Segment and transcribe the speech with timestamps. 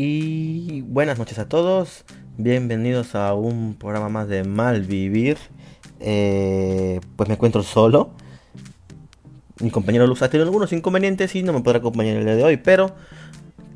[0.00, 2.04] Y buenas noches a todos,
[2.36, 5.38] bienvenidos a un programa más de Malvivir.
[5.98, 8.12] Eh, pues me encuentro solo.
[9.58, 12.44] Mi compañero Luz ha tenido algunos inconvenientes y no me podrá acompañar el día de
[12.44, 12.94] hoy, pero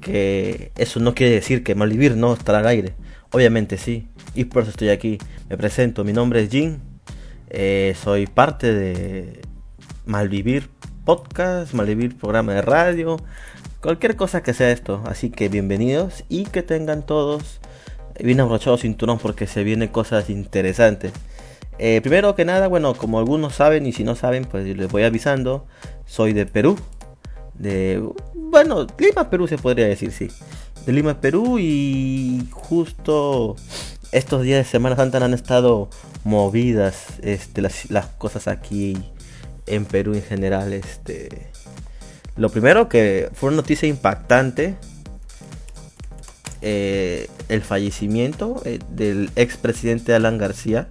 [0.01, 2.95] que eso no quiere decir que Malvivir no estará al aire.
[3.33, 5.19] Obviamente sí, y por eso estoy aquí.
[5.51, 6.81] Me presento, mi nombre es Jin,
[7.51, 9.41] eh, soy parte de
[10.07, 10.71] Malvivir
[11.05, 13.17] Podcast, Malvivir Programa de Radio,
[13.83, 15.03] cualquier cosa que sea esto.
[15.07, 17.61] Así que bienvenidos y que tengan todos
[18.21, 21.13] bien abrochados cinturón porque se vienen cosas interesantes.
[21.79, 25.03] Eh, primero que nada, bueno, como algunos saben y si no saben, pues les voy
[25.03, 25.67] avisando.
[26.07, 26.79] Soy de Perú.
[27.55, 28.03] De,
[28.35, 30.29] bueno, Lima, Perú se podría decir, sí.
[30.87, 33.57] De Lima, Perú y justo
[34.13, 35.89] estos días de Semana Santa han estado
[36.25, 38.97] movidas este, las, las cosas aquí
[39.67, 40.73] en Perú en general.
[40.73, 41.52] Este,
[42.37, 44.77] lo primero que fue una noticia impactante.
[46.65, 50.87] Eh, el fallecimiento eh, del expresidente Alan García,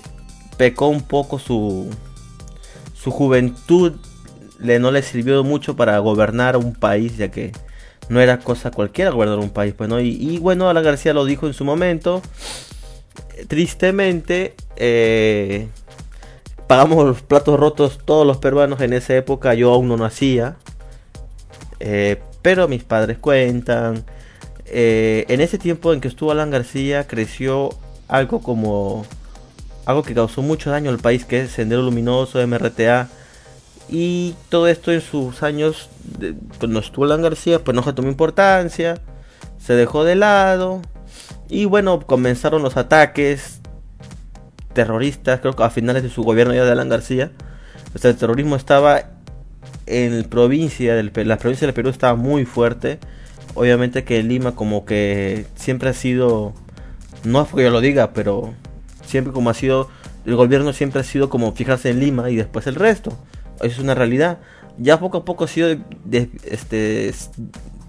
[0.57, 1.89] pecó un poco su,
[2.93, 3.93] su juventud,
[4.59, 7.51] le, no le sirvió mucho para gobernar un país, ya que
[8.09, 9.73] no era cosa cualquiera gobernar un país.
[9.75, 9.99] Pues, ¿no?
[9.99, 12.21] y, bueno, Alan García lo dijo en su momento.
[13.47, 15.67] Tristemente, eh,
[16.67, 19.53] pagamos los platos rotos todos los peruanos en esa época.
[19.55, 20.57] Yo aún no nacía.
[21.79, 24.05] Eh, pero mis padres cuentan.
[24.65, 27.69] en ese tiempo en que estuvo Alan García, creció
[28.07, 29.05] algo como
[29.85, 33.09] algo que causó mucho daño al país, que es Sendero Luminoso, MRTA.
[33.89, 35.89] Y todo esto en sus años,
[36.59, 39.01] cuando estuvo Alan García, pues no se tomó importancia,
[39.59, 40.81] se dejó de lado.
[41.49, 43.59] Y bueno, comenzaron los ataques
[44.73, 47.31] terroristas, creo que a finales de su gobierno ya de Alan García.
[47.93, 49.03] O el terrorismo estaba
[49.85, 52.99] en provincia del la provincia del Perú estaba muy fuerte.
[53.53, 56.53] Obviamente que Lima como que siempre ha sido,
[57.25, 58.53] no es porque yo lo diga, pero
[59.11, 59.89] siempre como ha sido,
[60.25, 63.11] el gobierno siempre ha sido como fijarse en Lima y después el resto.
[63.57, 64.39] Eso es una realidad.
[64.77, 65.77] Ya poco a poco ha sido
[66.11, 67.13] este,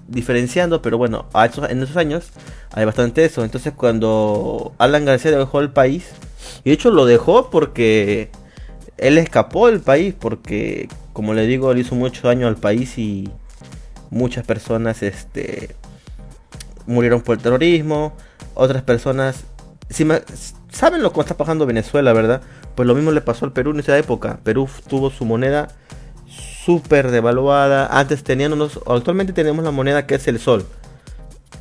[0.08, 1.26] diferenciando, pero bueno,
[1.68, 2.30] en esos años
[2.72, 3.44] hay bastante eso.
[3.44, 6.10] Entonces cuando Alan García dejó el país,
[6.64, 8.30] y de hecho lo dejó porque
[8.98, 13.30] él escapó del país, porque como le digo, él hizo mucho daño al país y
[14.10, 15.74] muchas personas este,
[16.86, 18.12] murieron por el terrorismo,
[18.54, 19.44] otras personas...
[19.88, 20.06] Si
[20.72, 22.42] saben lo que está pasando Venezuela, ¿verdad?
[22.74, 24.40] Pues lo mismo le pasó al Perú en esa época.
[24.42, 25.68] Perú tuvo su moneda
[26.64, 27.86] súper devaluada.
[27.86, 30.66] Antes tenían unos, actualmente tenemos la moneda que es el sol.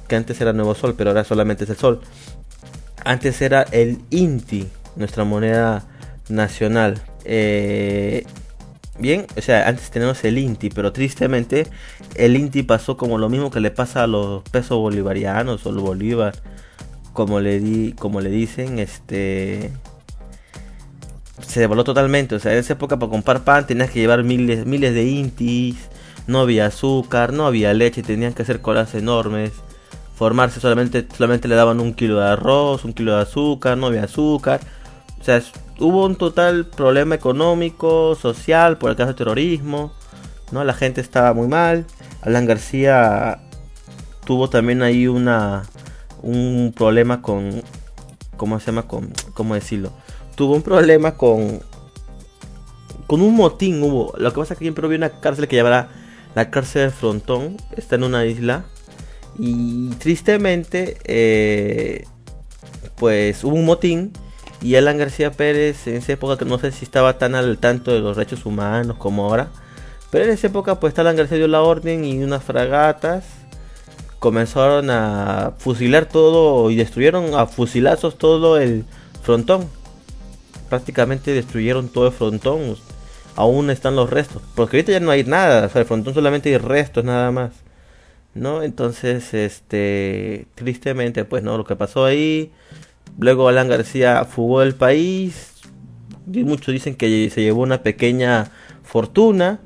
[0.08, 2.02] Que antes era nuevo sol, pero ahora solamente es el sol.
[3.04, 5.84] Antes era el INTI, nuestra moneda
[6.30, 7.02] nacional.
[7.26, 8.26] Eh,
[9.00, 11.68] bien, o sea, antes teníamos el INTI, pero tristemente
[12.16, 15.78] el INTI pasó como lo mismo que le pasa a los pesos bolivarianos o el
[15.78, 16.36] bolívar
[17.14, 19.72] como le di, como le dicen, este
[21.46, 22.36] se devaluó totalmente.
[22.36, 25.76] O sea, en esa época para comprar pan tenías que llevar miles, miles de intis
[26.28, 29.52] no había azúcar, no había leche, tenían que hacer colas enormes,
[30.16, 34.04] formarse solamente, solamente le daban un kilo de arroz, un kilo de azúcar, no había
[34.04, 34.62] azúcar.
[35.20, 35.42] O sea,
[35.80, 39.94] hubo un total problema económico, social, por el caso de terrorismo,
[40.52, 40.64] ¿no?
[40.64, 41.86] La gente estaba muy mal.
[42.22, 43.40] Alan García
[44.26, 45.64] tuvo también ahí una
[46.24, 47.64] un problema con
[48.38, 48.88] ¿cómo se llama?
[48.88, 49.92] con cómo decirlo?
[50.36, 51.62] Tuvo un problema con
[53.08, 54.14] con un motín hubo.
[54.18, 55.90] Lo que pasa es que había una cárcel que llamará
[56.34, 57.58] la cárcel de Frontón.
[57.76, 58.64] Está en una isla.
[59.38, 62.06] Y tristemente, eh,
[62.96, 64.14] pues hubo un motín.
[64.62, 67.92] Y Alan García Pérez en esa época, que no sé si estaba tan al tanto
[67.92, 69.50] de los derechos humanos como ahora.
[70.10, 73.26] Pero en esa época, pues Alan García dio la orden y unas fragatas
[74.22, 78.86] comenzaron a fusilar todo y destruyeron a fusilazos todo el
[79.24, 79.68] frontón.
[80.70, 82.78] Prácticamente destruyeron todo el frontón
[83.36, 84.44] aún están los restos.
[84.54, 87.52] Porque ahorita ya no hay nada, o sea, el frontón solamente hay restos nada más.
[88.36, 88.62] ¿No?
[88.62, 91.58] Entonces, este, tristemente, pues, ¿no?
[91.58, 92.52] Lo que pasó ahí.
[93.18, 95.54] Luego Alan García fugó del país.
[96.32, 98.52] Y muchos dicen que se llevó una pequeña
[98.84, 99.60] fortuna.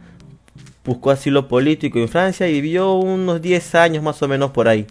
[0.85, 4.85] Buscó asilo político en Francia y vivió unos 10 años más o menos por ahí.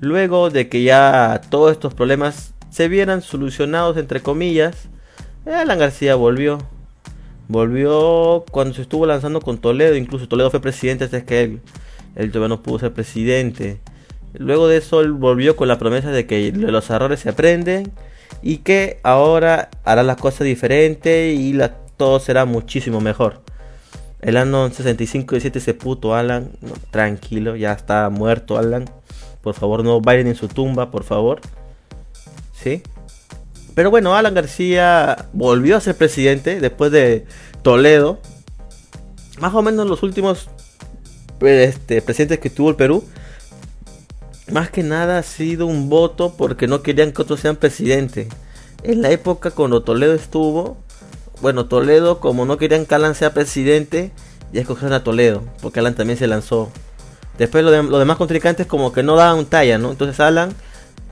[0.00, 4.88] Luego de que ya todos estos problemas se vieran solucionados, entre comillas,
[5.46, 6.58] Alan García volvió
[7.48, 11.60] Volvió cuando se estuvo lanzando con Toledo, incluso Toledo fue presidente antes que él.
[12.16, 13.80] Él todavía no pudo ser presidente.
[14.34, 17.92] Luego de eso él volvió con la promesa de que los errores se aprenden
[18.42, 21.56] y que ahora hará las cosas diferentes y
[21.96, 23.42] todo será muchísimo mejor.
[24.20, 26.50] El año 65 17 ese puto Alan,
[26.90, 28.86] tranquilo, ya está muerto Alan.
[29.42, 31.40] Por favor, no bailen en su tumba, por favor.
[32.52, 32.82] ¿Sí?
[33.74, 37.26] Pero bueno, Alan García volvió a ser presidente después de
[37.62, 38.20] Toledo.
[39.38, 40.48] Más o menos los últimos
[41.40, 43.04] este, presidentes que tuvo el Perú.
[44.50, 48.28] Más que nada ha sido un voto porque no querían que otros sean presidente.
[48.82, 50.78] En la época cuando Toledo estuvo,
[51.40, 54.12] bueno, Toledo como no querían que Alan sea presidente,
[54.52, 56.70] ya escogieron a Toledo, porque Alan también se lanzó.
[57.38, 59.90] Después lo, de, lo demás contrincantes como que no daban talla, ¿no?
[59.90, 60.54] Entonces Alan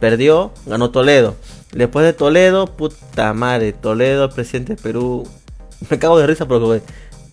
[0.00, 1.36] perdió, ganó Toledo.
[1.72, 5.28] Después de Toledo, puta madre, Toledo, presidente de Perú.
[5.90, 6.82] Me cago de risa porque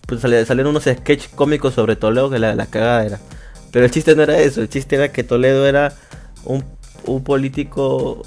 [0.06, 3.20] pues, salieron unos sketches cómicos sobre Toledo que la, la cagada era.
[3.72, 5.94] Pero el chiste no era eso, el chiste era que Toledo era
[6.44, 6.62] un,
[7.24, 8.22] político,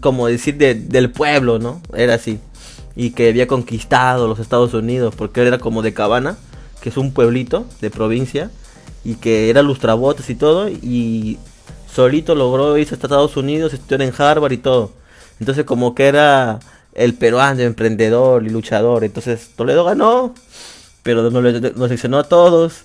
[0.00, 1.80] como decir, del pueblo, ¿no?
[1.94, 2.38] Era así.
[2.98, 6.36] Y que había conquistado los Estados Unidos, porque él era como de Cabana,
[6.82, 8.50] que es un pueblito de provincia,
[9.04, 11.38] y que era lustrabotes y todo, y
[11.90, 14.92] solito logró irse a Estados Unidos, estudiar en Harvard y todo.
[15.40, 16.60] Entonces como que era
[16.94, 19.04] el peruano, emprendedor y luchador.
[19.04, 20.34] Entonces Toledo ganó,
[21.02, 22.84] pero nos, nos seccionó a todos.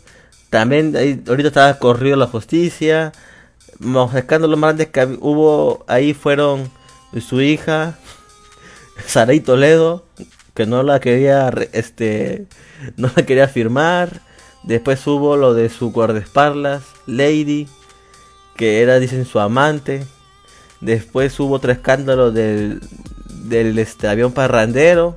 [0.50, 0.96] También
[1.28, 3.12] ahorita estaba corrido la justicia.
[3.80, 6.70] Los escándalos más grandes que hubo ahí fueron
[7.20, 7.98] su hija,
[9.06, 10.06] Saray Toledo,
[10.54, 12.48] que no la quería, este,
[12.98, 14.22] no la quería firmar.
[14.64, 17.68] Después hubo lo de su guardaespaldas, Lady,
[18.56, 20.06] que era, dicen, su amante.
[20.80, 22.82] Después hubo otro escándalo del,
[23.28, 25.16] del este, avión parrandero,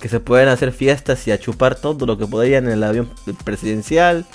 [0.00, 3.10] que se pueden hacer fiestas y a chupar todo lo que podían en el avión
[3.44, 4.26] presidencial.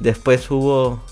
[0.00, 1.02] Después hubo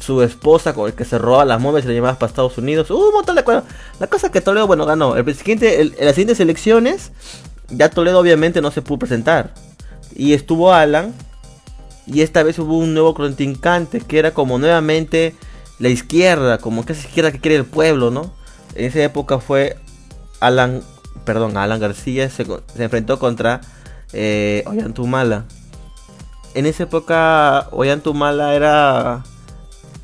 [0.00, 2.90] su esposa con el que se roba las móviles y la llevaba para Estados Unidos.
[2.90, 3.64] Hubo un montón de cosas.
[3.98, 5.16] La cosa que Toledo, bueno, ganó.
[5.16, 7.12] El siguiente, en las siguientes elecciones,
[7.70, 9.54] ya Toledo obviamente no se pudo presentar.
[10.14, 11.14] Y estuvo Alan.
[12.06, 15.34] Y esta vez hubo un nuevo contrincante que era como nuevamente
[15.78, 18.32] la izquierda, como que esa izquierda que quiere el pueblo, ¿no?
[18.74, 19.76] En esa época fue
[20.40, 20.82] Alan,
[21.24, 22.46] perdón, Alan García se,
[22.78, 23.60] enfrentó contra
[24.14, 25.44] eh, Ollantumala.
[26.54, 29.22] En esa época Ollantumala era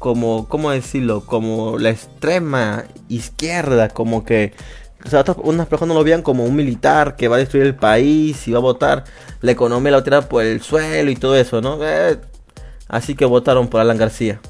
[0.04, 1.24] como, ¿cómo decirlo?
[1.24, 4.52] Como la extrema izquierda, como que
[5.02, 8.46] o sea, unas personas lo veían como un militar que va a destruir el país
[8.46, 9.04] y va a votar
[9.40, 11.78] la economía, la va a tirar por el suelo y todo eso, ¿no?
[11.82, 12.18] Eh,
[12.88, 14.40] así que votaron por Alan García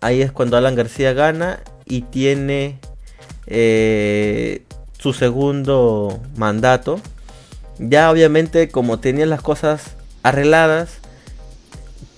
[0.00, 2.78] ahí es cuando Alan García gana y tiene
[3.46, 4.62] eh,
[4.98, 7.00] su segundo mandato.
[7.78, 10.98] Ya obviamente como tenía las cosas arregladas,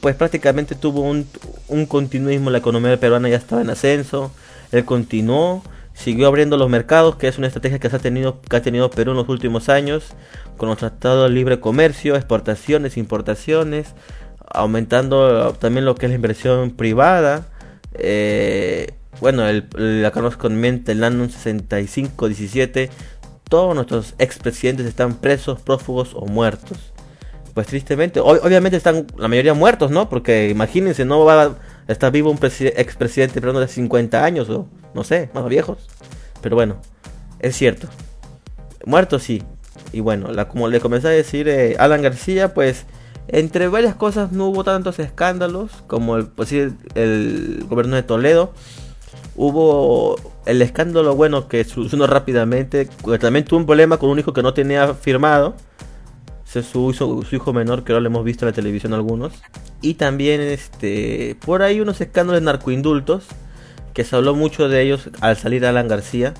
[0.00, 1.26] pues prácticamente tuvo un,
[1.68, 4.32] un continuismo, la economía peruana ya estaba en ascenso,
[4.72, 5.62] él continuó,
[5.94, 9.12] siguió abriendo los mercados, que es una estrategia que, ha, tenido, que ha tenido Perú
[9.12, 10.14] en los últimos años,
[10.56, 13.94] con los tratados de libre comercio, exportaciones, importaciones,
[14.52, 17.46] aumentando también lo que es la inversión privada,
[17.94, 22.90] eh, bueno, el, el, acá nos comenta el año 65-17.
[23.48, 26.92] Todos nuestros expresidentes están presos, prófugos o muertos.
[27.54, 30.08] Pues tristemente, obviamente están la mayoría muertos, ¿no?
[30.08, 31.56] Porque imagínense, no va a
[31.88, 35.88] estar vivo un expresidente pero de 50 años o no sé, más viejos.
[36.40, 36.76] Pero bueno,
[37.40, 37.88] es cierto.
[38.84, 39.42] Muertos sí.
[39.92, 42.86] Y bueno, como le comencé a decir, eh, Alan García, pues
[43.28, 48.52] entre varias cosas no hubo tantos escándalos como el, pues, el gobierno de Toledo.
[49.36, 50.16] Hubo
[50.46, 52.88] el escándalo bueno que solucionó rápidamente.
[53.20, 55.54] También tuvo un problema con un hijo que no tenía firmado
[56.52, 59.32] su, hijo menor, que ahora lo hemos visto en la televisión algunos.
[59.82, 63.24] Y también este por ahí unos escándalos narcoindultos,
[63.94, 66.34] que se habló mucho de ellos al salir Alan García.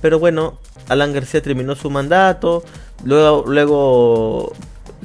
[0.00, 2.64] Pero bueno, Alan García terminó su mandato,
[3.04, 4.52] luego, luego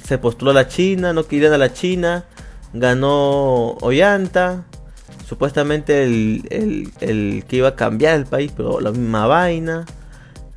[0.04, 2.26] se postuló a la China, no querían a la China,
[2.74, 4.66] ganó Ollanta,
[5.28, 9.86] supuestamente el, el, el, que iba a cambiar el país, pero la misma vaina.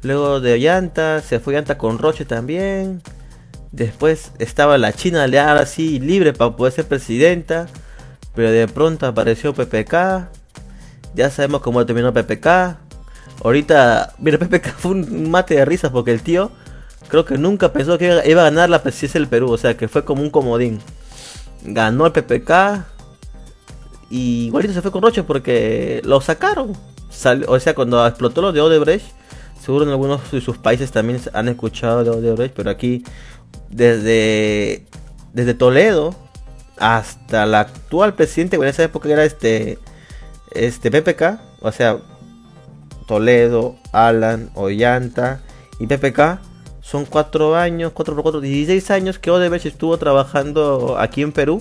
[0.03, 3.03] Luego de Ollanta, se fue Ollanta con Roche también.
[3.73, 7.67] Después estaba la China aliada así libre para poder ser presidenta.
[8.35, 10.29] Pero de pronto apareció PPK.
[11.15, 12.79] Ya sabemos cómo terminó PPK.
[13.43, 16.51] Ahorita, mira, PPK fue un mate de risas porque el tío
[17.09, 19.51] creo que nunca pensó que iba a ganar la presidencia del Perú.
[19.51, 20.81] O sea, que fue como un comodín.
[21.65, 22.85] Ganó el PPK.
[24.11, 26.73] Y igualito se fue con Roche porque lo sacaron.
[27.49, 29.07] o sea, cuando explotó lo de Odebrecht.
[29.61, 32.55] Seguro en algunos de sus países también han escuchado de Odebrecht.
[32.55, 33.03] Pero aquí
[33.71, 34.87] desde,
[35.33, 36.15] desde Toledo
[36.79, 39.79] hasta la actual presidente, en esa época era este,
[40.53, 41.99] este PPK, o sea,
[43.07, 45.41] Toledo, Alan, Ollanta
[45.79, 46.41] y PPK,
[46.87, 51.61] son cuatro años, 4 por 4, 16 años que Odebrecht estuvo trabajando aquí en Perú.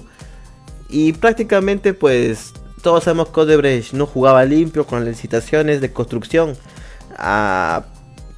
[0.87, 6.55] Y prácticamente pues todos sabemos que Odebrecht no jugaba limpio con las licitaciones de construcción.
[7.17, 7.85] A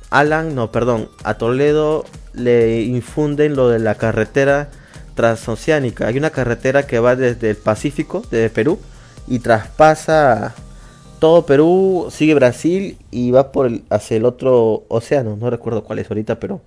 [0.10, 2.06] Alan, no, perdón, a Toledo
[2.38, 4.70] le infunden lo de la carretera
[5.16, 6.08] transoceánica.
[6.08, 8.80] Hay una carretera que va desde el Pacífico, desde Perú,
[9.28, 10.56] y traspasa
[11.20, 15.36] todo Perú, sigue Brasil y va por hacia el otro océano.
[15.36, 16.62] No recuerdo cuál es ahorita, pero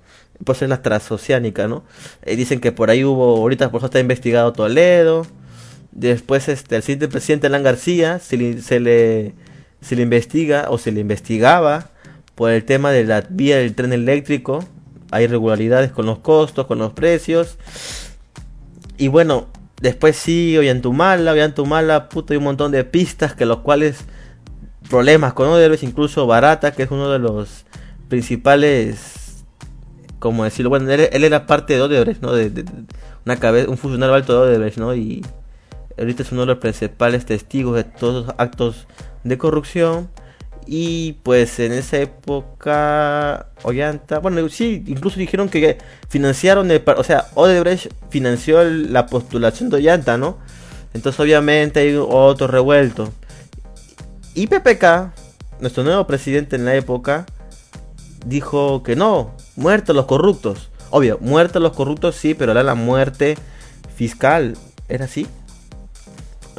[0.44, 1.84] pues es la transoceánica, ¿no?
[2.22, 5.26] Eh, dicen que por ahí hubo, ahorita por eso está investigado Toledo.
[5.92, 9.34] Después este, el siguiente presidente Alan García se se le,
[9.80, 11.90] se le investiga o se le investigaba
[12.34, 14.64] por el tema de la vía del tren eléctrico
[15.10, 17.58] hay irregularidades con los costos, con los precios.
[18.96, 19.48] Y bueno,
[19.80, 24.04] después sí, Ollantumala, Ollantumala, puto, hay un montón de pistas que los cuales
[24.88, 27.64] problemas con Odebrecht, incluso Barata, que es uno de los
[28.08, 29.44] principales,
[30.18, 32.32] como decirlo, bueno, él, era parte de Odebrecht, ¿no?
[32.32, 32.64] De,
[33.24, 34.94] una cabeza, un funcionario alto de Odebrecht, ¿no?
[34.94, 35.24] Y
[35.98, 38.86] ahorita es uno de los principales testigos de todos los actos
[39.24, 40.10] de corrupción.
[40.66, 47.26] Y pues en esa época, Ollanta, bueno, sí, incluso dijeron que financiaron, el, o sea,
[47.34, 50.38] Odebrecht financió la postulación de Ollanta, ¿no?
[50.94, 53.12] Entonces obviamente hay otro revuelto.
[54.34, 55.12] Y PPK,
[55.60, 57.26] nuestro nuevo presidente en la época,
[58.24, 60.70] dijo que no, muertos los corruptos.
[60.90, 63.36] Obvio, muertos los corruptos sí, pero era la muerte
[63.94, 64.56] fiscal.
[64.88, 65.26] ¿Era así?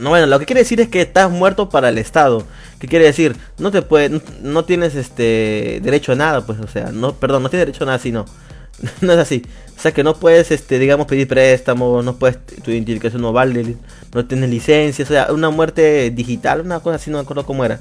[0.01, 2.43] No, bueno, lo que quiere decir es que estás muerto para el Estado.
[2.79, 3.35] ¿Qué quiere decir?
[3.59, 7.51] No te puede, no, tienes este derecho a nada, pues, o sea, no, perdón, no
[7.51, 8.25] tienes derecho a nada así, no.
[9.01, 9.43] no es así.
[9.77, 13.77] O sea que no puedes, este, digamos, pedir préstamo, no puedes, tu identificación no vale,
[14.11, 17.63] no tienes licencia, o sea, una muerte digital, una cosa así, no me acuerdo cómo
[17.63, 17.79] era.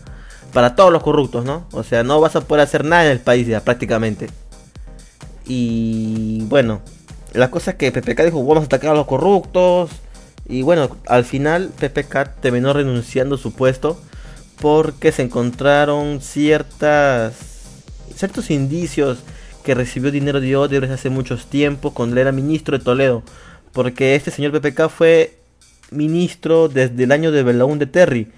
[0.53, 1.67] Para todos los corruptos, ¿no?
[1.73, 4.27] O sea, no vas a poder hacer nada en el país ya, prácticamente.
[5.47, 6.83] Y bueno,
[7.33, 9.91] la cosa es que PPK dijo, vamos a atacar a los corruptos.
[10.51, 14.01] Y bueno, al final PPK terminó renunciando a su puesto
[14.61, 17.35] porque se encontraron ciertas
[18.17, 19.21] ciertos indicios
[19.63, 23.23] que recibió dinero de Odebrecht hace muchos tiempos cuando era ministro de Toledo,
[23.73, 25.39] porque este señor PPK fue
[25.93, 28.29] ministro desde el año de Belaún de Terry,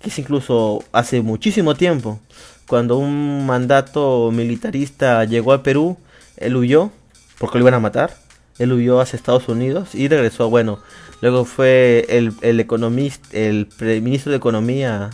[0.00, 2.20] que es incluso hace muchísimo tiempo,
[2.66, 5.96] cuando un mandato militarista llegó al Perú,
[6.36, 6.90] él huyó
[7.38, 8.16] porque lo iban a matar,
[8.58, 10.78] él huyó hacia Estados Unidos y regresó, bueno,
[11.22, 13.68] luego fue el, el economista, el
[14.02, 15.10] ministro de Economía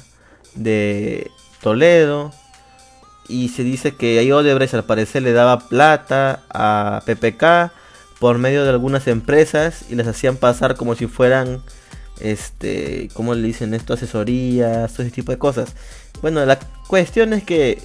[0.55, 1.31] de
[1.63, 2.33] Toledo.
[3.29, 7.71] Y se dice que ahí Odebrecht al parecer le daba plata a PPK
[8.19, 11.63] por medio de algunas empresas y las hacían pasar como si fueran,
[12.21, 13.95] este, como le dicen esto?
[13.95, 15.75] Asesorías, todo ese tipo de cosas.
[16.23, 17.83] Bueno, la cuestión es que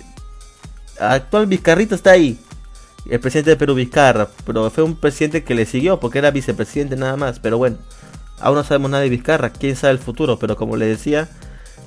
[1.00, 2.40] actual Vizcarrito está ahí.
[3.10, 6.96] El presidente de Perú Vizcarra, pero fue un presidente que le siguió porque era vicepresidente
[6.96, 7.40] nada más.
[7.40, 7.78] Pero bueno,
[8.40, 11.30] aún no sabemos nada de Vizcarra, quién sabe el futuro, pero como le decía,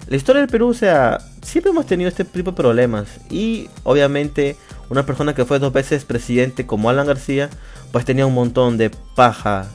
[0.08, 3.08] la historia del Perú, o sea, siempre hemos tenido este tipo de problemas.
[3.28, 4.56] Y obviamente,
[4.88, 7.50] una persona que fue dos veces presidente como Alan García,
[7.92, 9.66] pues tenía un montón de paja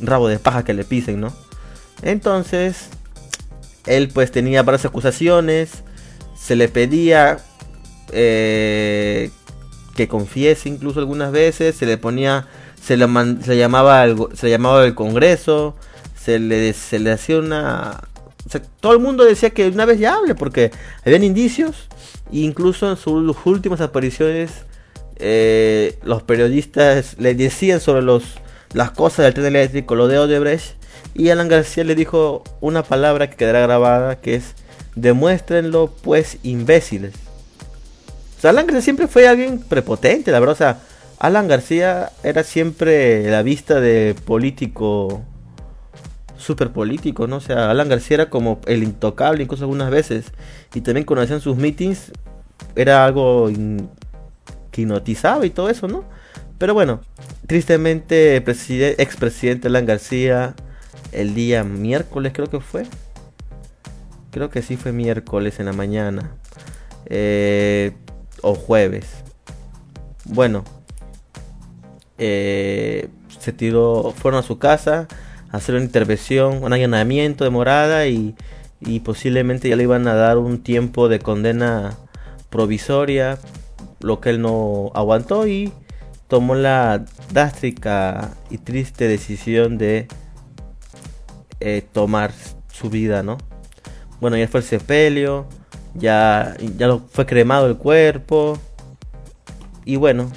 [0.00, 1.32] rabo de paja que le pisen, ¿no?
[2.02, 2.88] Entonces,
[3.86, 5.82] él pues tenía varias acusaciones,
[6.36, 7.38] se le pedía
[8.12, 9.30] eh,
[9.94, 12.46] que confiese incluso algunas veces, se le ponía,
[12.80, 13.06] se le,
[13.42, 15.76] se llamaba, el, se llamaba el Congreso,
[16.24, 18.00] se le, se le hacía una...
[18.80, 20.70] todo el mundo decía que una vez ya hable porque
[21.04, 21.88] habían indicios,
[22.32, 24.50] e incluso en sus últimas apariciones
[25.16, 28.24] eh, los periodistas le decían sobre los,
[28.72, 30.76] las cosas del tren eléctrico, lo de Odebrecht,
[31.14, 34.54] y Alan García le dijo una palabra que quedará grabada, que es,
[34.96, 37.14] demuéstrenlo pues imbéciles.
[38.38, 40.78] O sea, Alan García siempre fue alguien prepotente, la verdad, o sea,
[41.18, 45.22] Alan García era siempre la vista de político,
[46.44, 47.36] super político, ¿no?
[47.36, 50.26] O sea, Alan García era como el intocable, incluso algunas veces,
[50.74, 52.12] y también cuando hacían sus meetings,
[52.76, 53.50] era algo
[54.70, 56.04] que hipnotizaba y todo eso, ¿no?
[56.58, 57.00] Pero bueno,
[57.46, 60.54] tristemente, expresidente Alan García,
[61.12, 62.86] el día miércoles creo que fue.
[64.30, 66.32] Creo que sí fue miércoles en la mañana.
[67.06, 67.92] Eh,
[68.42, 69.24] o jueves.
[70.24, 70.64] Bueno.
[72.18, 73.08] Eh,
[73.38, 75.08] se tiró, fueron a su casa
[75.50, 78.34] hacer una intervención, un allanamiento de morada y,
[78.80, 81.96] y posiblemente ya le iban a dar un tiempo de condena
[82.50, 83.38] provisoria
[84.04, 85.72] lo que él no aguantó y
[86.28, 90.08] tomó la drástica y triste decisión de
[91.60, 92.32] eh, tomar
[92.70, 93.38] su vida, ¿no?
[94.20, 95.46] Bueno, ya fue el sepelio,
[95.94, 98.58] ya, ya lo, fue cremado el cuerpo
[99.84, 100.30] y bueno.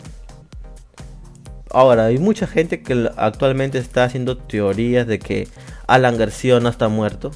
[1.71, 5.47] Ahora, hay mucha gente que actualmente está haciendo teorías de que
[5.87, 7.31] Alan García no está muerto.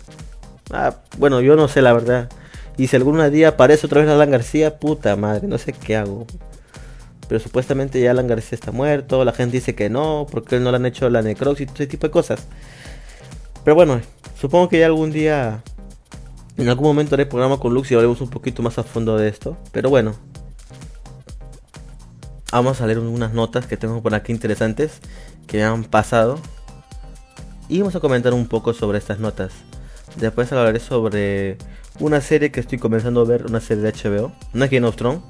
[0.71, 2.29] Ah, bueno, yo no sé la verdad.
[2.77, 6.25] Y si algún día aparece otra vez Alan García, puta madre, no sé qué hago.
[7.27, 10.71] Pero supuestamente ya Alan García está muerto, la gente dice que no, porque él no
[10.71, 12.47] le han hecho la necropsia y todo ese tipo de cosas.
[13.63, 14.01] Pero bueno,
[14.39, 15.61] supongo que ya algún día,
[16.57, 19.29] en algún momento haré programa con Lux y hablaremos un poquito más a fondo de
[19.29, 19.57] esto.
[19.72, 20.15] Pero bueno,
[22.51, 25.00] vamos a leer unas notas que tengo por aquí interesantes
[25.48, 26.40] que me han pasado.
[27.70, 29.53] Y vamos a comentar un poco sobre estas notas.
[30.18, 31.57] Después hablaré sobre
[32.00, 34.96] una serie que estoy comenzando a ver, una serie de HBO, no es Game of
[34.96, 35.22] Thrones.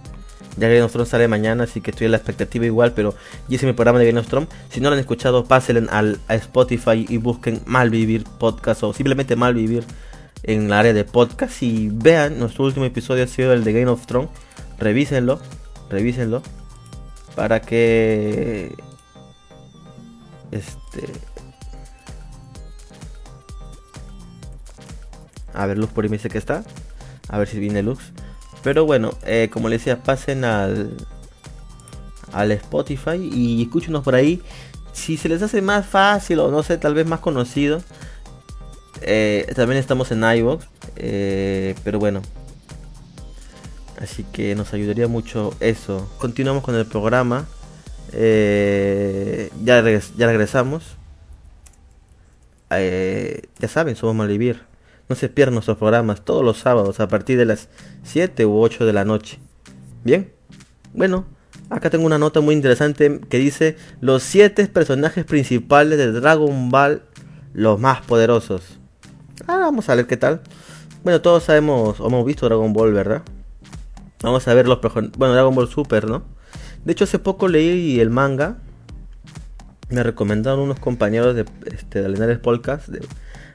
[0.57, 3.15] Ya Game of Thrones sale mañana, así que estoy en la expectativa igual, pero
[3.47, 4.49] ya hice mi programa de Game of Thrones.
[4.69, 9.85] Si no lo han escuchado, pásenle al, Spotify y busquen Malvivir Podcast o simplemente Malvivir
[10.43, 13.87] en la área de podcast y vean, nuestro último episodio ha sido el de Game
[13.87, 14.29] of Thrones.
[14.79, 15.39] Revísenlo,
[15.89, 16.41] revísenlo
[17.35, 18.75] para que
[20.51, 21.07] este
[25.53, 26.63] A ver, Luz por ahí me dice que está.
[27.27, 27.99] A ver si viene Luz.
[28.63, 30.95] Pero bueno, eh, como les decía, pasen al,
[32.31, 34.41] al Spotify y escúchenos por ahí.
[34.93, 37.81] Si se les hace más fácil o no sé, tal vez más conocido.
[39.01, 40.65] Eh, también estamos en iVoox.
[40.97, 42.21] Eh, pero bueno.
[44.01, 46.09] Así que nos ayudaría mucho eso.
[46.17, 47.45] Continuamos con el programa.
[48.11, 50.97] ya, ya regresamos.
[52.69, 54.63] ya saben, somos Malvivir.
[55.07, 57.69] No se pierdan nuestros programas todos los sábados a partir de las
[58.03, 59.39] 7 u 8 de la noche.
[60.03, 60.31] Bien,
[60.93, 61.25] bueno,
[61.69, 67.03] acá tengo una nota muy interesante que dice los 7 personajes principales de Dragon Ball,
[67.53, 68.79] los más poderosos.
[69.47, 70.41] Ah, vamos a ver qué tal.
[71.03, 73.21] Bueno, todos sabemos o hemos visto Dragon Ball, ¿verdad?
[74.21, 74.79] Vamos a ver los
[75.17, 76.23] bueno, Dragon Ball Super, ¿no?
[76.85, 78.57] De hecho, hace poco leí el manga.
[79.89, 82.89] Me recomendaron unos compañeros de, este, de Podcast,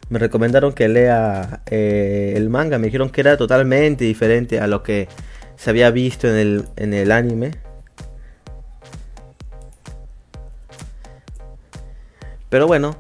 [0.09, 2.79] me recomendaron que lea eh, el manga.
[2.79, 5.09] Me dijeron que era totalmente diferente a lo que
[5.57, 7.53] se había visto en el, en el anime.
[12.49, 12.97] Pero bueno,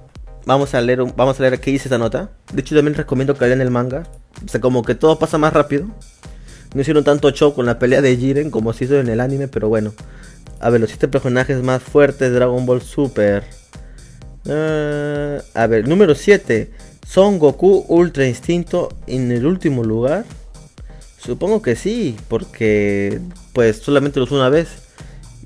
[0.46, 2.30] vamos a leer vamos a leer qué dice esta nota.
[2.52, 4.04] De hecho, también recomiendo que lean el manga.
[4.44, 5.86] O sea, como que todo pasa más rápido.
[6.76, 9.48] No hicieron tanto show con la pelea de Jiren como se hizo en el anime,
[9.48, 9.94] pero bueno.
[10.60, 13.44] A ver, los siete personajes más fuertes de Dragon Ball Super.
[14.46, 16.70] Ah, a ver, número 7.
[17.06, 20.26] ¿Son Goku Ultra Instinto en el último lugar?
[21.16, 23.20] Supongo que sí, porque
[23.54, 24.68] pues solamente lo usó una vez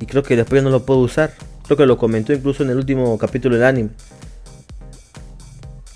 [0.00, 1.32] y creo que después no lo puedo usar.
[1.64, 3.90] Creo que lo comentó incluso en el último capítulo del anime.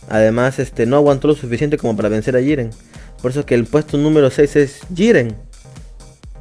[0.09, 2.71] Además, este no aguantó lo suficiente como para vencer a Jiren.
[3.25, 5.35] Por eso que el puesto número 6 es Jiren.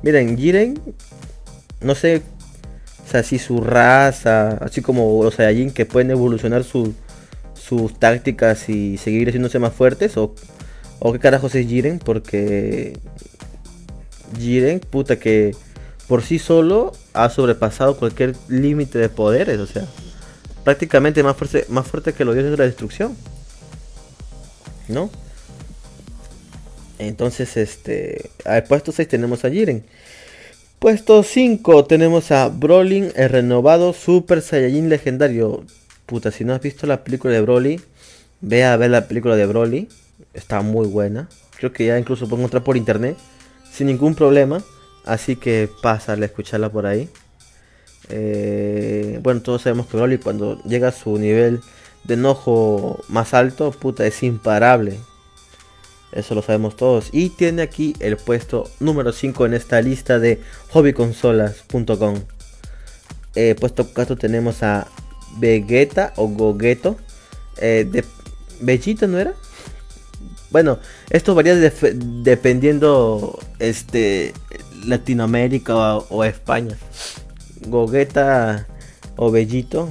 [0.02, 0.78] Miren, Jiren
[1.80, 2.24] no sé
[3.24, 6.94] si su raza, así como los Saiyajin que pueden evolucionar su,
[7.54, 10.36] sus tácticas y seguir haciéndose más fuertes o,
[11.00, 13.00] o qué carajos es Jiren porque
[14.38, 15.56] Jiren puta que
[16.10, 19.86] por sí solo ha sobrepasado cualquier límite de poderes, o sea,
[20.66, 23.16] prácticamente más fuerte, más fuerte que los dioses de la destrucción.
[24.90, 25.10] ¿No?
[27.00, 28.30] Entonces, este.
[28.46, 29.84] Al puesto 6 tenemos a Jiren.
[30.80, 35.64] Puesto 5 tenemos a Brolin, el renovado Super Saiyajin legendario.
[36.06, 37.80] Puta, si no has visto la película de Broly,
[38.42, 39.88] ve a ver la película de Broly.
[40.34, 41.30] Está muy buena.
[41.58, 43.16] Creo que ya incluso puedo encontrar por internet.
[43.72, 44.62] Sin ningún problema.
[45.06, 47.10] Así que pásale a escucharla por ahí.
[48.10, 51.62] Eh, bueno, todos sabemos que Broly cuando llega a su nivel
[52.04, 54.98] de enojo más alto, puta, es imparable.
[56.16, 57.10] Eso lo sabemos todos.
[57.12, 60.40] Y tiene aquí el puesto número 5 en esta lista de
[60.72, 62.16] hobbyconsolas.com.
[63.36, 64.88] Eh, puesto 4 tenemos a
[65.38, 66.98] Vegeta o Gogeto.
[67.58, 68.04] Eh, de
[68.62, 69.34] Bellito, ¿no era?
[70.52, 70.78] Bueno,
[71.10, 74.34] esto varía dependiendo este
[74.86, 76.78] Latinoamérica o, España.
[77.68, 78.68] Gogeta
[79.16, 79.90] o Bellito.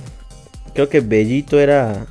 [0.74, 2.06] Creo que Bellito era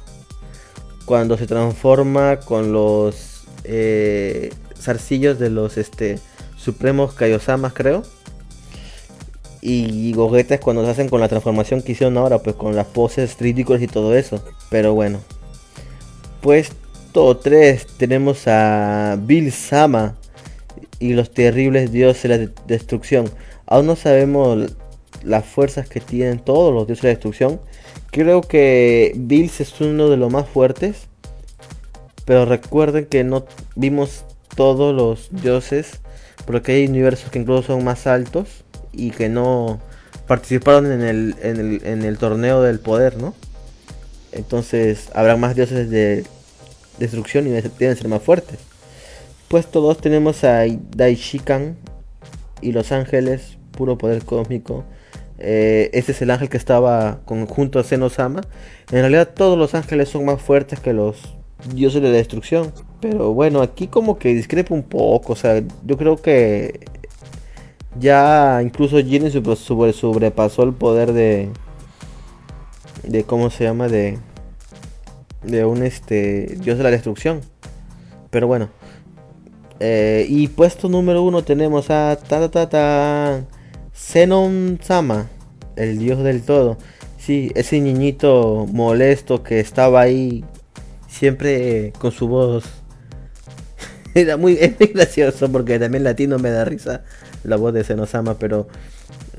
[1.06, 3.31] cuando se transforma con los
[3.64, 6.20] eh, zarcillos de los este,
[6.58, 8.04] supremos Kaiosamas, creo.
[9.62, 12.88] Y Gogeta es cuando se hacen con la transformación que hicieron ahora, pues con las
[12.88, 14.44] poses ridículas y todo eso.
[14.70, 15.20] Pero bueno.
[16.42, 20.16] Puesto 3 tenemos a Bill Sama
[21.00, 23.30] y los terribles dioses de la destrucción.
[23.68, 24.76] Aún no sabemos
[25.24, 27.62] las fuerzas que tienen todos los dioses de la destrucción.
[28.12, 31.08] Creo que Bills es uno de los más fuertes.
[32.26, 36.00] Pero recuerden que no vimos todos los dioses.
[36.46, 38.64] Porque hay universos que incluso son más altos.
[38.94, 39.80] Y que no
[40.28, 43.34] participaron en el, en el, torneo del poder, ¿no?
[44.32, 46.26] Entonces habrá más dioses de
[47.00, 48.60] destrucción y deben ser más fuertes.
[49.50, 50.64] Puesto 2 tenemos a
[50.96, 51.76] Daishikan
[52.62, 54.86] y Los Ángeles, puro poder cósmico.
[55.38, 58.42] Eh, este es el ángel que estaba junto a Senosama.
[58.92, 61.36] En realidad todos los ángeles son más fuertes que los
[61.74, 62.74] dioses de la destrucción.
[63.00, 65.34] Pero bueno, aquí como que discrepa un poco.
[65.34, 66.86] O sea, yo creo que
[68.00, 71.50] ya incluso Jiren sobre, sobrepasó el poder de...
[73.04, 74.20] De cómo se llama de...
[75.44, 77.42] De un este dios de la destrucción.
[78.30, 78.70] Pero bueno.
[79.80, 82.16] Eh, y puesto número uno tenemos a...
[82.16, 83.44] Ta, ta, ta,
[83.94, 85.30] Zenon Sama,
[85.76, 86.78] el dios del todo.
[87.18, 90.44] Sí, ese niñito molesto que estaba ahí
[91.12, 92.64] siempre con su voz.
[94.16, 97.04] Era muy, gracioso porque también latino me da risa
[97.44, 98.68] la voz de Sama, pero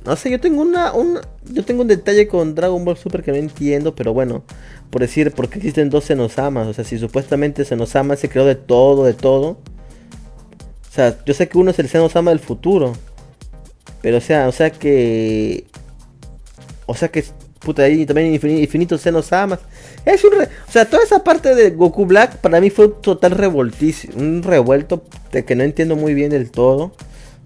[0.04, 3.30] no sé, yo tengo una, un yo tengo un detalle con Dragon Ball Super que
[3.30, 4.44] no entiendo, pero bueno,
[4.90, 9.04] por decir, porque existen dos Senosamas, o sea, si supuestamente Senosama se creó de todo,
[9.04, 9.48] de todo.
[9.48, 12.92] O sea, yo sé que uno es el Senosama del futuro,
[14.02, 15.64] pero o sea, o sea que.
[16.86, 17.24] O sea que.
[17.60, 19.60] Puta, ahí también infinitos senos amas.
[20.04, 23.32] Es un O sea, toda esa parte de Goku Black para mí fue un total
[23.32, 24.14] revoltísimo.
[24.18, 26.92] Un revuelto de que no entiendo muy bien del todo.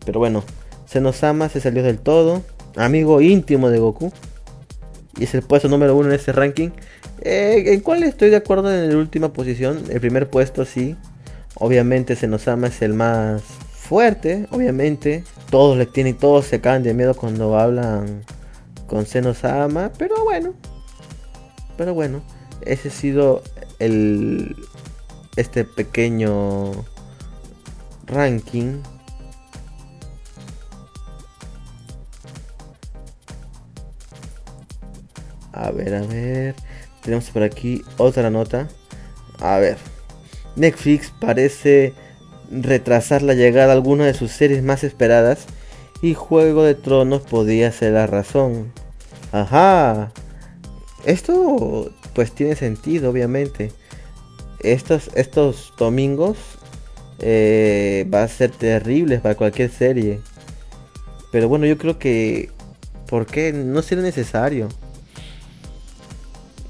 [0.05, 0.45] Pero bueno,
[0.87, 2.43] Senosama se salió del todo.
[2.77, 4.13] Amigo íntimo de Goku.
[5.19, 6.71] Y es el puesto número uno en este ranking.
[7.23, 9.85] Eh, en cual estoy de acuerdo en la última posición.
[9.91, 10.97] El primer puesto sí.
[11.55, 15.25] Obviamente Senosama es el más fuerte, obviamente.
[15.51, 18.25] Todos le tienen, todos se caen de miedo cuando hablan
[18.87, 20.55] con Senosama, pero bueno.
[21.77, 22.23] Pero bueno,
[22.63, 23.43] ese ha sido
[23.79, 24.57] el
[25.37, 26.73] este pequeño
[28.07, 28.83] ranking
[35.57, 36.55] A ver, a ver.
[37.03, 38.69] Tenemos por aquí otra nota.
[39.41, 39.79] A ver.
[40.55, 41.95] Netflix parece
[42.51, 45.47] retrasar la llegada de alguna de sus series más esperadas
[46.03, 48.73] y Juego de Tronos podía ser la razón.
[49.33, 50.13] Ajá.
[51.07, 53.73] Esto pues tiene sentido, obviamente.
[54.61, 56.39] Estos, estos domingos
[57.19, 60.21] eh, va a ser terribles para cualquier serie.
[61.31, 62.51] Pero bueno, yo creo que...
[63.07, 63.53] ¿Por qué?
[63.53, 64.69] No sería necesario.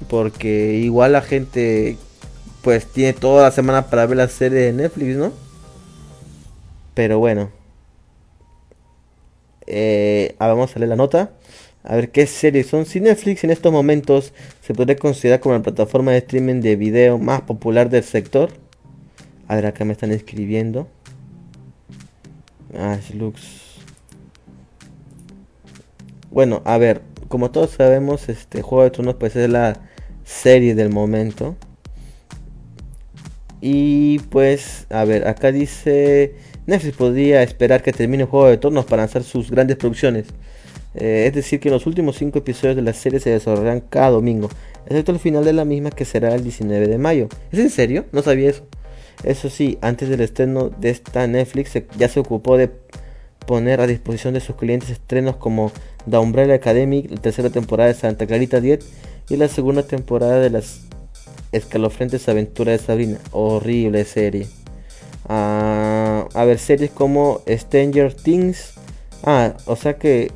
[0.09, 1.97] Porque igual la gente
[2.61, 5.31] pues tiene toda la semana para ver la serie de Netflix, ¿no?
[6.93, 7.51] Pero bueno.
[9.65, 11.31] Eh, ah, vamos a leer la nota.
[11.89, 12.85] A ver qué series son.
[12.85, 17.17] Si Netflix en estos momentos se podría considerar como la plataforma de streaming de video
[17.17, 18.49] más popular del sector.
[19.47, 20.89] A ver, acá me están escribiendo.
[22.77, 23.77] Ah, looks.
[26.29, 29.79] Bueno, a ver, como todos sabemos, este Juego de Tronos pues es la
[30.25, 31.55] serie del momento.
[33.61, 38.83] Y pues, a ver, acá dice Netflix podría esperar que termine el Juego de Tronos
[38.83, 40.27] para lanzar sus grandes producciones.
[40.97, 44.49] Eh, es decir, que los últimos 5 episodios de la serie se desarrollarán cada domingo,
[44.85, 47.29] excepto el final de la misma que será el 19 de mayo.
[47.51, 48.05] ¿Es en serio?
[48.11, 48.65] No sabía eso.
[49.23, 52.69] Eso sí, antes del estreno de esta Netflix ya se ocupó de
[53.45, 55.71] poner a disposición de sus clientes estrenos como
[56.09, 58.83] The Umbrella Academy, la tercera temporada de Santa Clarita Diet
[59.29, 60.81] y la segunda temporada de las
[61.51, 63.19] escalofriantes aventuras de Sabrina.
[63.31, 64.47] Horrible serie.
[65.27, 68.73] Ah, a ver, series como Stranger Things.
[69.23, 70.31] Ah, o sea que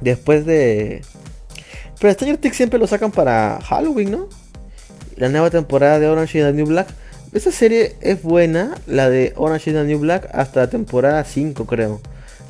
[0.00, 1.02] después de...
[2.00, 4.28] Pero Stranger Things siempre lo sacan para Halloween, ¿no?
[5.16, 6.88] La nueva temporada de Orange is the New Black
[7.32, 11.64] esa serie es buena, la de Orange is the New Black, hasta la temporada 5
[11.64, 12.00] creo.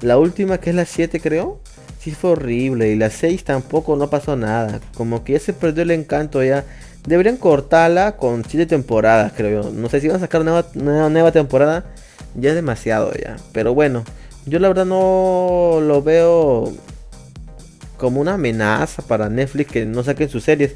[0.01, 1.61] La última que es la 7 creo,
[2.01, 2.89] sí fue horrible.
[2.89, 4.81] Y la 6 tampoco no pasó nada.
[4.95, 6.65] Como que ya se perdió el encanto ya.
[7.07, 9.71] Deberían cortarla con 7 temporadas creo yo.
[9.71, 11.85] No sé si van a sacar una nueva, nueva temporada.
[12.35, 13.37] Ya es demasiado ya.
[13.53, 14.05] Pero bueno,
[14.47, 16.73] yo la verdad no lo veo
[18.01, 20.75] como una amenaza para Netflix que no saquen sus series.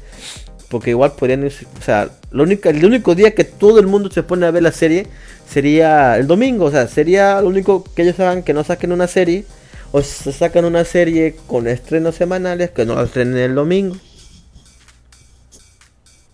[0.69, 4.23] Porque igual podrían O sea, lo único, el único día que todo el mundo se
[4.23, 5.07] pone a ver la serie
[5.49, 6.65] sería el domingo.
[6.65, 9.45] O sea, sería lo único que ellos hagan que no saquen una serie.
[9.91, 13.97] O se sacan una serie con estrenos semanales que no la estrenen el domingo.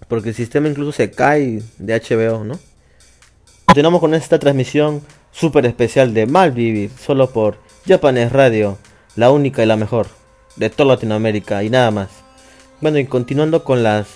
[0.07, 2.59] Porque el sistema incluso se cae de HBO, ¿no?
[3.65, 5.01] Continuamos con esta transmisión
[5.31, 8.77] súper especial de Malvivir, solo por Japanes Radio,
[9.15, 10.20] la única y la mejor
[10.55, 12.09] de toda Latinoamérica y nada más.
[12.81, 14.07] Bueno, y continuando con las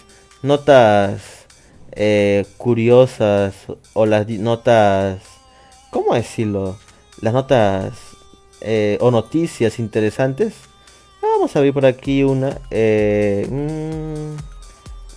[0.41, 1.45] notas
[1.91, 3.55] eh, curiosas
[3.93, 5.21] o las notas,
[5.91, 6.77] ¿cómo decirlo?
[7.21, 7.93] Las notas
[8.61, 10.53] eh, o noticias interesantes.
[11.21, 12.59] Vamos a ver por aquí una.
[12.71, 14.35] Eh, mm,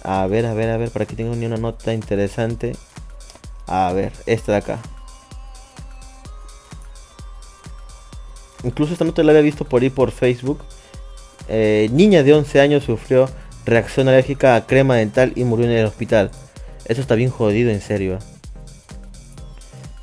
[0.03, 2.77] a ver, a ver, a ver, por aquí tengo una nota interesante.
[3.67, 4.79] A ver, esta de acá.
[8.65, 10.61] Incluso esta nota la había visto por ahí por Facebook.
[11.49, 13.29] Niña de 11 años sufrió
[13.69, 16.31] reacción alérgica a crema dental y murió en el hospital.
[16.87, 18.19] Eso está bien jodido, en serio.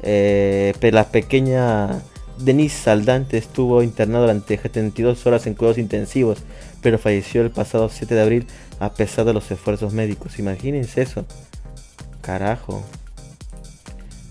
[0.03, 2.01] Eh, pero la pequeña
[2.37, 6.39] Denise Saldante estuvo internada durante 72 horas en cuidados intensivos,
[6.81, 8.47] pero falleció el pasado 7 de abril
[8.79, 10.37] a pesar de los esfuerzos médicos.
[10.37, 11.25] Imagínense eso.
[12.21, 12.83] Carajo.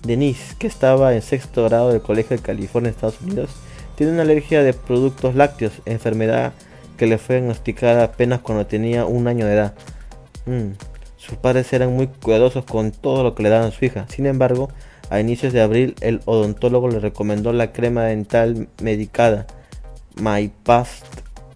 [0.06, 3.50] Denise, que estaba en sexto grado del Colegio de California, Estados Unidos,
[3.96, 6.52] tiene una alergia de productos lácteos, enfermedad
[6.96, 9.74] que le fue diagnosticada apenas cuando tenía un año de edad.
[10.46, 10.72] Mm,
[11.16, 14.06] sus padres eran muy cuidadosos con todo lo que le daban a su hija.
[14.08, 14.68] Sin embargo,
[15.10, 19.46] a inicios de abril el odontólogo le recomendó la crema dental medicada
[20.16, 21.06] My Past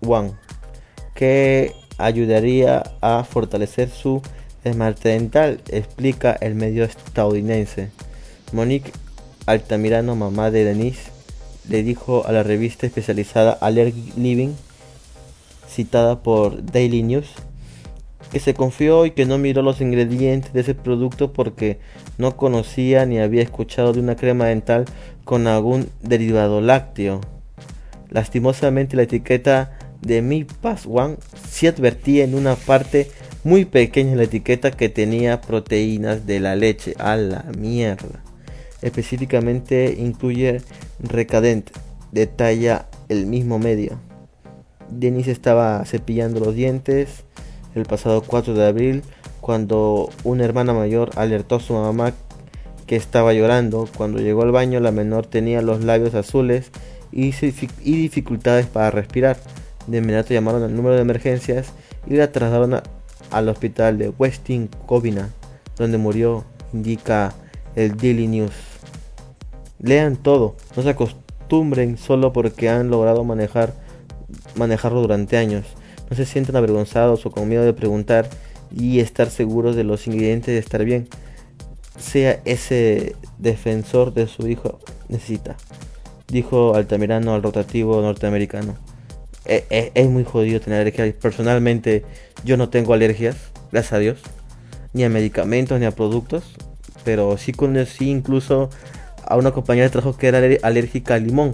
[0.01, 0.33] One,
[1.15, 4.23] que ayudaría a fortalecer su
[4.65, 7.91] esmalte dental, explica el medio estadounidense.
[8.53, 8.93] Monique
[9.47, 11.11] Altamirano, mamá de Denise,
[11.69, 14.55] le dijo a la revista especializada Allergic Living
[15.79, 17.29] citada por Daily News,
[18.33, 21.79] que se confió y que no miró los ingredientes de ese producto porque
[22.19, 24.87] no conocía ni había escuchado de una crema dental
[25.25, 27.21] con algún derivado lácteo.
[28.11, 33.09] Lastimosamente la etiqueta de Mi Pass One sí advertía en una parte
[33.45, 36.95] muy pequeña la etiqueta que tenía proteínas de la leche.
[36.99, 38.25] A la mierda.
[38.83, 40.61] Específicamente incluye
[40.99, 41.71] recadente,
[42.11, 44.08] detalla el mismo medio.
[44.91, 47.25] Denise estaba cepillando los dientes
[47.75, 49.03] el pasado 4 de abril
[49.41, 52.13] cuando una hermana mayor alertó a su mamá
[52.87, 53.89] que estaba llorando.
[53.97, 56.71] Cuando llegó al baño la menor tenía los labios azules
[57.13, 59.37] y, dificultades para respirar.
[59.87, 61.73] De inmediato llamaron al número de emergencias
[62.07, 62.83] y la trasladaron
[63.31, 65.31] al hospital de Westin Covina,
[65.77, 67.35] donde murió, indica
[67.75, 68.53] el Daily News.
[69.81, 73.73] Lean todo, no se acostumbren solo porque han logrado manejar
[74.59, 75.65] manejarlo durante años.
[76.11, 78.29] No se sientan avergonzados o con miedo de preguntar
[78.75, 81.09] y estar seguros de los ingredientes de estar bien.
[81.99, 85.57] Sea ese defensor de su hijo necesita,
[86.29, 88.77] dijo Altamirano al rotativo norteamericano.
[89.45, 91.13] E, e, es, muy jodido tener alergias.
[91.15, 92.05] Personalmente
[92.45, 93.37] yo no tengo alergias,
[93.73, 94.19] gracias a Dios,
[94.93, 96.45] ni a medicamentos ni a productos,
[97.05, 98.69] pero sí conocí incluso
[99.25, 101.53] a una compañera de trabajo que era alérgica al limón.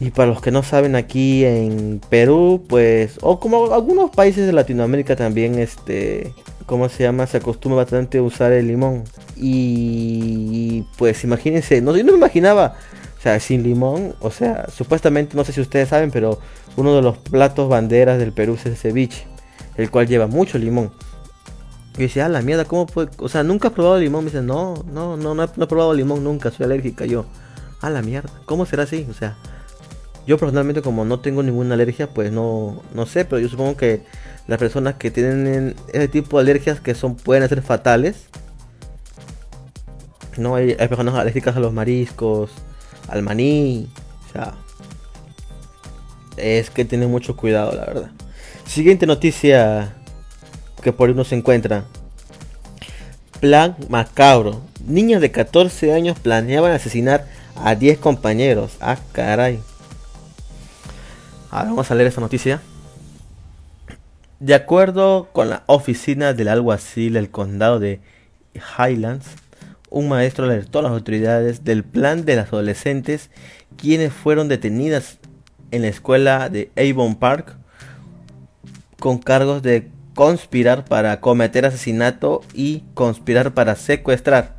[0.00, 4.52] Y para los que no saben, aquí en Perú, pues, o como algunos países de
[4.52, 6.32] Latinoamérica también, este,
[6.64, 7.26] ¿cómo se llama?
[7.26, 9.04] Se acostumbra bastante a usar el limón.
[9.36, 12.76] Y pues imagínense, no, yo no me imaginaba,
[13.18, 16.38] o sea, sin limón, o sea, supuestamente, no sé si ustedes saben, pero
[16.76, 19.26] uno de los platos banderas del Perú es el ceviche,
[19.76, 20.90] el cual lleva mucho limón.
[21.98, 23.10] Y decía, ah, la mierda, ¿cómo puede?
[23.18, 24.24] O sea, ¿nunca has probado limón?
[24.24, 27.26] Me dice, no, no, no, no he, probado limón nunca, soy alérgica yo.
[27.82, 29.06] A la mierda, ¿cómo será así?
[29.10, 29.36] O sea,
[30.30, 34.02] Yo personalmente como no tengo ninguna alergia, pues no, no sé, pero yo supongo que
[34.46, 38.26] las personas que tienen ese tipo de alergias que son pueden ser fatales.
[40.36, 42.52] No hay, hay personas alérgicas a los mariscos,
[43.08, 43.90] al maní,
[44.28, 44.54] o sea,
[46.36, 48.10] es que tienen mucho cuidado, la verdad.
[48.66, 49.96] Siguiente noticia
[50.80, 51.86] que por ahí uno se encuentra.
[53.40, 54.60] Plan macabro.
[54.86, 58.76] Niñas de 14 años planeaban asesinar a 10 compañeros.
[58.80, 59.60] Ah, caray.
[61.50, 62.60] Ahora vamos a leer esta noticia.
[64.38, 68.00] De acuerdo con la oficina del alguacil del condado de
[68.54, 69.26] Highlands,
[69.90, 73.30] un maestro alertó a las autoridades del plan de las adolescentes
[73.76, 75.18] quienes fueron detenidas
[75.72, 77.56] en la escuela de Avon Park
[79.00, 84.56] con cargos de conspirar para cometer asesinato y conspirar para secuestrar.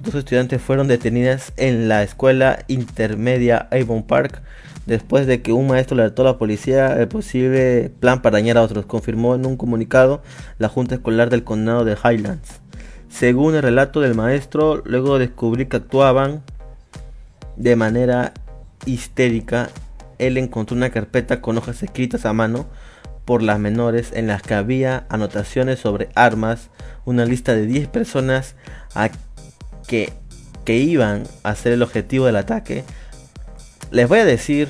[0.00, 4.42] Dos estudiantes fueron detenidas en la escuela intermedia Avon Park
[4.86, 8.62] después de que un maestro alertó a la policía el posible plan para dañar a
[8.62, 10.22] otros, confirmó en un comunicado
[10.58, 12.60] la Junta Escolar del Condado de Highlands.
[13.08, 16.42] Según el relato del maestro, luego descubrí que actuaban
[17.56, 18.32] de manera
[18.84, 19.70] histérica,
[20.18, 22.66] él encontró una carpeta con hojas escritas a mano
[23.24, 26.70] por las menores en las que había anotaciones sobre armas,
[27.04, 28.54] una lista de 10 personas
[28.94, 29.10] a
[29.86, 30.12] que,
[30.64, 32.84] que iban a ser el objetivo del ataque.
[33.90, 34.68] Les voy a decir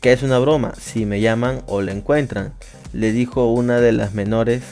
[0.00, 2.52] que es una broma si me llaman o la encuentran,
[2.92, 4.62] le dijo una de las menores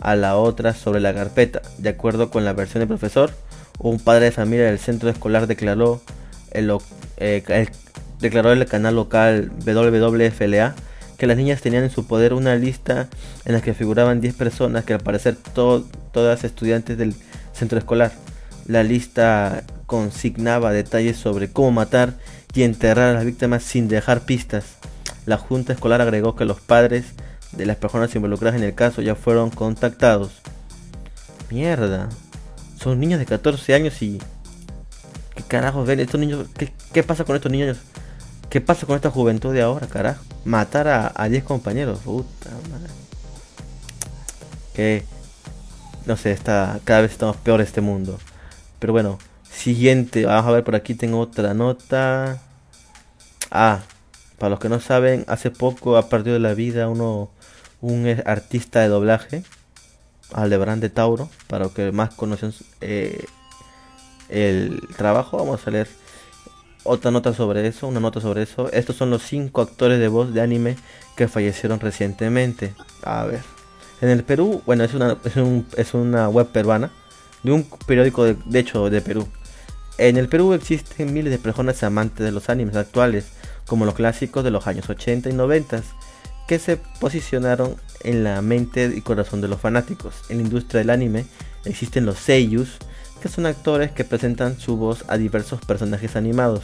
[0.00, 1.62] a la otra sobre la carpeta.
[1.78, 3.32] De acuerdo con la versión del profesor,
[3.78, 6.02] un padre de familia del centro escolar declaró
[6.50, 6.70] el,
[7.16, 7.42] eh,
[8.20, 10.74] el canal local WWFLA
[11.16, 13.08] que las niñas tenían en su poder una lista
[13.44, 17.14] en la que figuraban 10 personas que al parecer todas estudiantes del
[17.52, 18.12] centro escolar.
[18.66, 22.14] La lista consignaba detalles sobre cómo matar
[22.54, 24.64] y enterrar a las víctimas sin dejar pistas.
[25.26, 27.06] La junta escolar agregó que los padres
[27.52, 30.40] de las personas involucradas en el caso ya fueron contactados.
[31.50, 32.08] Mierda.
[32.80, 34.18] Son niños de 14 años y...
[35.34, 36.00] ¿Qué carajos ven?
[36.00, 36.46] Estos niños...
[36.56, 37.78] ¿Qué, qué pasa con estos niños?
[38.48, 40.24] ¿Qué pasa con esta juventud de ahora, carajo?
[40.44, 42.00] Matar a 10 compañeros.
[42.00, 42.92] Puta madre.
[44.74, 45.04] Que...
[46.06, 48.18] No sé, está, cada vez estamos peor este mundo.
[48.78, 49.18] Pero bueno,
[49.50, 50.26] siguiente.
[50.26, 52.40] Vamos a ver, por aquí tengo otra nota.
[53.50, 53.80] Ah,
[54.38, 57.30] para los que no saben, hace poco ha perdido la vida uno,
[57.80, 59.44] un artista de doblaje,
[60.32, 61.28] Aldebrán de Tauro.
[61.46, 63.24] Para los que más conocen eh,
[64.28, 65.88] el trabajo, vamos a leer
[66.84, 68.70] otra nota sobre eso, una nota sobre eso.
[68.72, 70.76] Estos son los cinco actores de voz de anime
[71.16, 72.74] que fallecieron recientemente.
[73.02, 73.42] A ver.
[74.00, 76.90] En el Perú, bueno, es una, es, un, es una web peruana.
[77.42, 79.26] De un periódico, de, de, hecho, de Perú.
[80.00, 83.26] En el Perú existen miles de personas amantes de los animes actuales,
[83.66, 85.82] como los clásicos de los años 80 y 90,
[86.48, 90.14] que se posicionaron en la mente y corazón de los fanáticos.
[90.30, 91.26] En la industria del anime
[91.66, 92.78] existen los seiyus,
[93.20, 96.62] que son actores que presentan su voz a diversos personajes animados.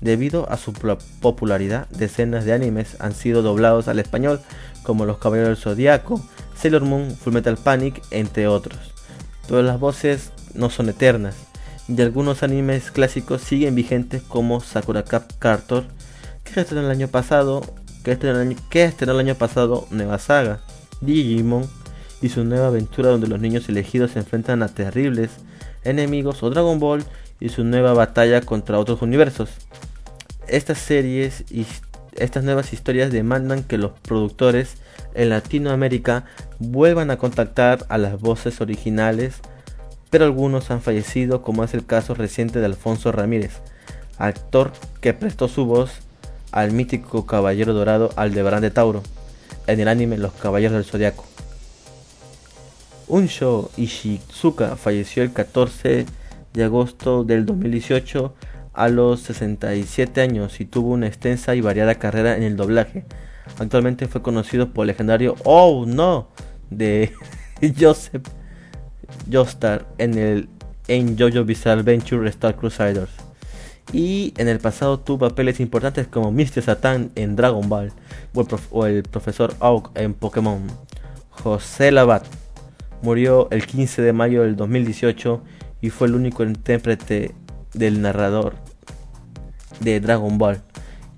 [0.00, 0.72] Debido a su
[1.20, 4.40] popularidad, decenas de animes han sido doblados al español,
[4.84, 8.78] como Los Caballeros del Zodiaco, Sailor Moon, Fullmetal Panic, entre otros.
[9.46, 11.36] Pero las voces no son eternas,
[11.90, 15.84] y algunos animes clásicos siguen vigentes como Sakura Cap Cartor,
[16.44, 17.62] que estrenó el año pasado,
[18.04, 20.60] que estrenó el año, que estrenó el año pasado Nueva Saga,
[21.00, 21.68] Digimon
[22.22, 25.30] y su nueva aventura donde los niños elegidos se enfrentan a terribles
[25.82, 27.04] enemigos o Dragon Ball
[27.40, 29.50] y su nueva batalla contra otros universos.
[30.46, 31.66] Estas series y
[32.12, 34.76] estas nuevas historias demandan que los productores
[35.14, 36.24] en Latinoamérica
[36.58, 39.40] vuelvan a contactar a las voces originales,
[40.10, 43.60] pero algunos han fallecido como es el caso reciente de Alfonso Ramírez,
[44.18, 45.92] actor que prestó su voz
[46.52, 49.02] al mítico Caballero Dorado Aldebarán de Tauro
[49.66, 51.24] en el anime Los Caballeros del Zodiaco.
[53.06, 56.06] Unsho Ishizuka falleció el 14
[56.52, 58.34] de agosto del 2018
[58.72, 63.04] a los 67 años y tuvo una extensa y variada carrera en el doblaje.
[63.58, 66.28] Actualmente fue conocido por el legendario Oh No
[66.70, 67.12] de
[67.78, 68.26] Joseph
[69.30, 70.48] Joestar en el
[70.88, 73.10] en JoJo Bizarre Adventure Star Crusaders.
[73.92, 76.62] Y en el pasado tuvo papeles importantes como Mr.
[76.62, 77.92] Satan en Dragon Ball
[78.70, 80.62] o el, profesor Oak en Pokémon.
[81.30, 82.24] José Labat
[83.02, 85.42] Murió el 15 de mayo del 2018
[85.80, 87.34] y fue el único intérprete
[87.72, 88.56] del narrador
[89.80, 90.60] de Dragon Ball,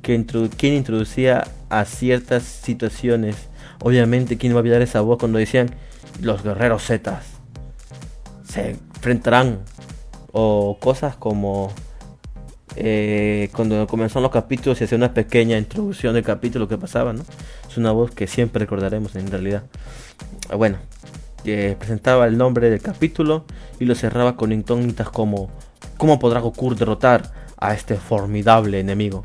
[0.01, 0.25] quien
[0.63, 3.35] introducía a ciertas situaciones.
[3.81, 5.71] Obviamente, ¿quién va a olvidar esa voz cuando decían
[6.21, 7.32] los guerreros Zetas
[8.53, 9.61] se enfrentarán?
[10.33, 11.73] O cosas como
[12.77, 17.23] eh, cuando comenzaron los capítulos se hacía una pequeña introducción del capítulo que pasaba, ¿no?
[17.69, 19.65] Es una voz que siempre recordaremos en realidad.
[20.57, 20.79] Bueno,
[21.45, 23.45] eh, presentaba el nombre del capítulo
[23.81, 25.51] y lo cerraba con incógnitas como
[25.97, 29.25] ¿Cómo podrá Goku derrotar a este formidable enemigo?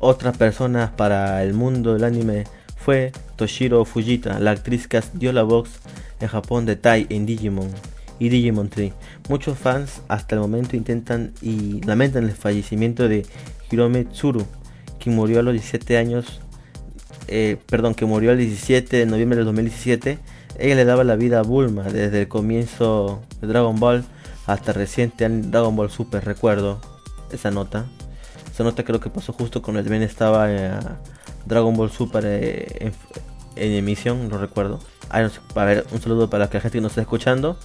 [0.00, 2.44] Otra persona para el mundo del anime
[2.76, 5.68] fue Toshiro Fujita, la actriz que dio la voz
[6.20, 7.70] en Japón de Tai en Digimon
[8.18, 8.92] y Digimon 3.
[9.28, 13.26] Muchos fans hasta el momento intentan y lamentan el fallecimiento de
[13.70, 14.46] Hirome Tsuru,
[14.98, 16.40] quien murió a los 17 años,
[17.28, 20.18] eh, perdón, que murió el 17 de noviembre de 2017.
[20.58, 24.04] Ella le daba la vida a Bulma desde el comienzo de Dragon Ball
[24.46, 26.80] hasta reciente Dragon Ball Super, recuerdo
[27.32, 27.86] esa nota.
[28.52, 30.70] Esa nota creo que pasó justo cuando Ben estaba eh,
[31.46, 32.92] Dragon Ball Super eh,
[33.56, 34.80] en, emisión, no recuerdo.
[35.08, 35.20] A
[35.64, 37.58] ver, un saludo para la gente que nos está escuchando.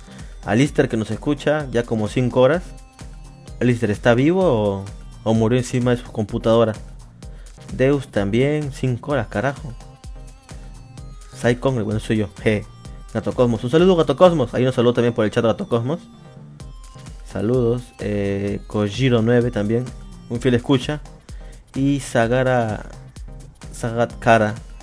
[0.45, 2.63] A Lister que nos escucha ya como 5 horas.
[3.59, 4.85] ¿Lister está vivo
[5.23, 6.73] o, murió encima de su computadora?
[7.73, 9.73] Deus también, 5 horas, carajo.
[11.35, 12.29] Saikong, bueno, soy yo.
[13.13, 13.63] Gato Cosmos.
[13.63, 14.53] Un saludo, Gato Cosmos.
[14.53, 15.99] Ahí nos saludo también por el chat, Gato Cosmos.
[17.31, 17.83] Saludos.
[17.99, 19.85] Eh, Kojiro 9 también
[20.29, 21.01] un fiel escucha.
[21.75, 22.85] Y Sagara,
[23.71, 24.13] Sagat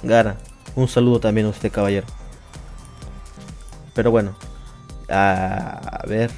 [0.03, 0.37] Gara,
[0.77, 2.07] un saludo también a usted, caballero.
[3.95, 4.37] Pero bueno,
[5.09, 6.31] a ver,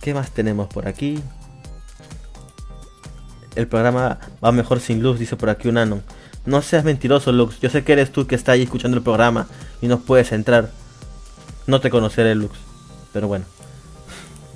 [0.00, 1.22] ¿qué más tenemos por aquí?
[3.56, 6.02] El programa va mejor sin luz, dice por aquí un anon.
[6.44, 7.58] No seas mentiroso, Lux.
[7.58, 9.48] Yo sé que eres tú que está ahí escuchando el programa
[9.80, 10.70] y no puedes entrar.
[11.66, 12.56] No te conoceré, Lux.
[13.12, 13.46] Pero bueno.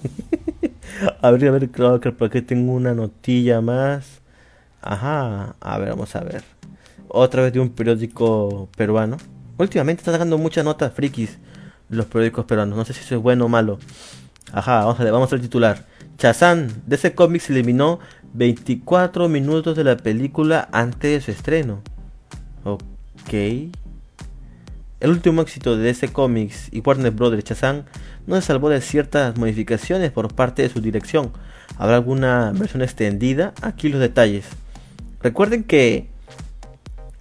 [1.23, 4.21] a ver, a ver, que por aquí tengo una notilla más.
[4.83, 6.45] Ajá, a ver, vamos a ver.
[7.09, 9.17] Otra vez de un periódico peruano.
[9.59, 11.39] Últimamente está sacando muchas notas frikis
[11.91, 12.77] los periódicos peruanos.
[12.77, 13.79] No sé si eso es bueno o malo.
[14.53, 15.87] Ajá, vamos a ver, vamos al titular.
[16.17, 17.99] Chazán, de ese cómic se eliminó
[18.35, 21.83] 24 minutos de la película antes de su estreno.
[22.65, 23.33] Ok.
[25.01, 27.87] El último éxito de DC Comics y Warner Brothers Chazán
[28.27, 31.33] no se salvó de ciertas modificaciones por parte de su dirección.
[31.79, 33.55] ¿Habrá alguna versión extendida?
[33.63, 34.47] Aquí los detalles.
[35.23, 36.09] Recuerden que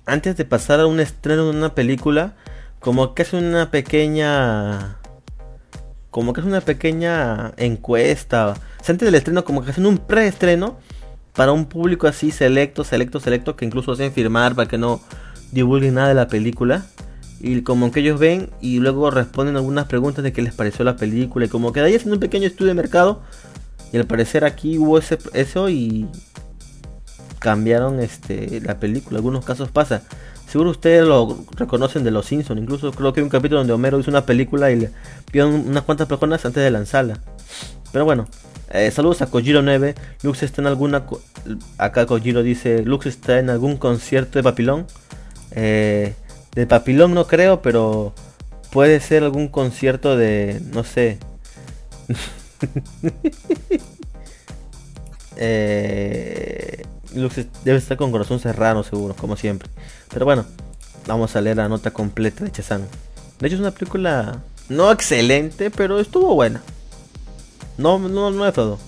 [0.06, 2.36] antes de pasar a un estreno de una película,
[2.80, 5.00] como que es una pequeña
[6.12, 8.56] como que es una pequeña encuesta.
[8.80, 10.78] antes del estreno, como que hacen un preestreno
[11.34, 15.02] para un público así selecto, selecto, selecto, que incluso hacen firmar para que no
[15.52, 16.86] divulguen nada de la película
[17.40, 20.98] y como que ellos ven y luego responden algunas preguntas de qué les pareció la
[20.98, 23.22] película y como que de ahí hacen un pequeño estudio de mercado
[23.94, 26.08] y al parecer aquí hubo ese, eso y
[27.40, 30.04] cambiaron este la película, algunos casos pasa.
[30.50, 34.00] Seguro ustedes lo reconocen de Los Simpsons, incluso creo que hay un capítulo donde Homero
[34.00, 34.90] hizo una película y le
[35.32, 37.20] vieron unas cuantas personas antes de lanzarla.
[37.92, 38.28] Pero bueno,
[38.72, 39.94] eh, saludos a Kojiro 9.
[40.24, 41.06] Lux está en alguna.
[41.78, 44.88] Acá Kojiro dice: Lux está en algún concierto de Papilón.
[45.52, 46.16] Eh,
[46.56, 48.14] de Papilón no creo, pero
[48.72, 51.20] puede ser algún concierto de, no sé.
[55.38, 56.84] eh,
[57.14, 59.70] debe estar con corazón cerrado seguro, como siempre.
[60.12, 60.46] Pero bueno,
[61.08, 62.86] vamos a leer la nota completa de Chazán.
[63.40, 66.62] De hecho es una película no excelente, pero estuvo buena.
[67.78, 68.80] No, no, no todo.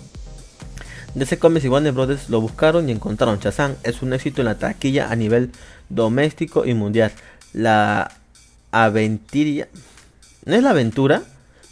[1.15, 3.39] DC Comics y Warner Brothers lo buscaron y encontraron.
[3.39, 5.51] Chazán es un éxito en la taquilla a nivel
[5.89, 7.11] doméstico y mundial
[7.53, 8.11] la
[8.72, 9.67] aventura.
[10.45, 11.24] ¿No es la aventura?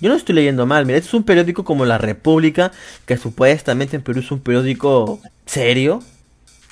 [0.01, 2.71] Yo no estoy leyendo mal, mira, este es un periódico como La República,
[3.05, 6.01] que supuestamente en Perú es un periódico serio.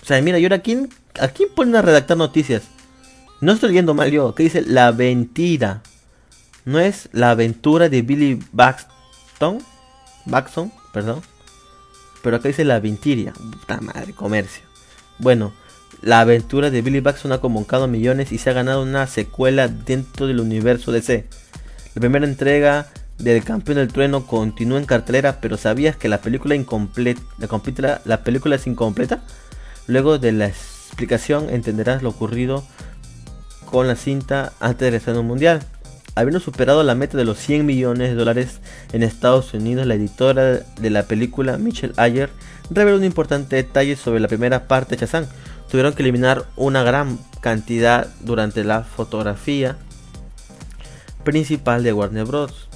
[0.08, 0.88] Sea, mira, yo ahora, ¿a quién,
[1.20, 2.64] ¿a quién ponen a redactar noticias?
[3.42, 5.82] No estoy leyendo mal yo, que dice La Aventura.
[6.64, 9.58] No es La Aventura de Billy Baxton.
[10.24, 11.22] Baxton, perdón.
[12.24, 13.34] Pero acá dice La Aventura.
[13.34, 14.64] Puta madre, comercio.
[15.20, 15.52] Bueno,
[16.02, 20.28] la aventura de Billy Baxton ha convocado millones y se ha ganado una secuela dentro
[20.28, 21.28] del universo DC.
[21.96, 22.88] La primera entrega
[23.18, 27.22] del Campeón del Trueno continúa en cartelera, pero ¿sabías que la película incompleta,
[27.78, 29.22] la, la película es incompleta?
[29.88, 32.64] Luego de la explicación entenderás lo ocurrido
[33.66, 35.64] con la cinta antes del estreno mundial.
[36.16, 38.60] Habiendo superado la meta de los 100 millones de dólares
[38.92, 42.32] en Estados Unidos, la editora de la película, Michelle Ayer,
[42.72, 45.28] reveló un importante detalle sobre la primera parte de Shazam,
[45.70, 49.78] tuvieron que eliminar una gran cantidad durante la fotografía
[51.24, 52.68] principal de Warner Bros.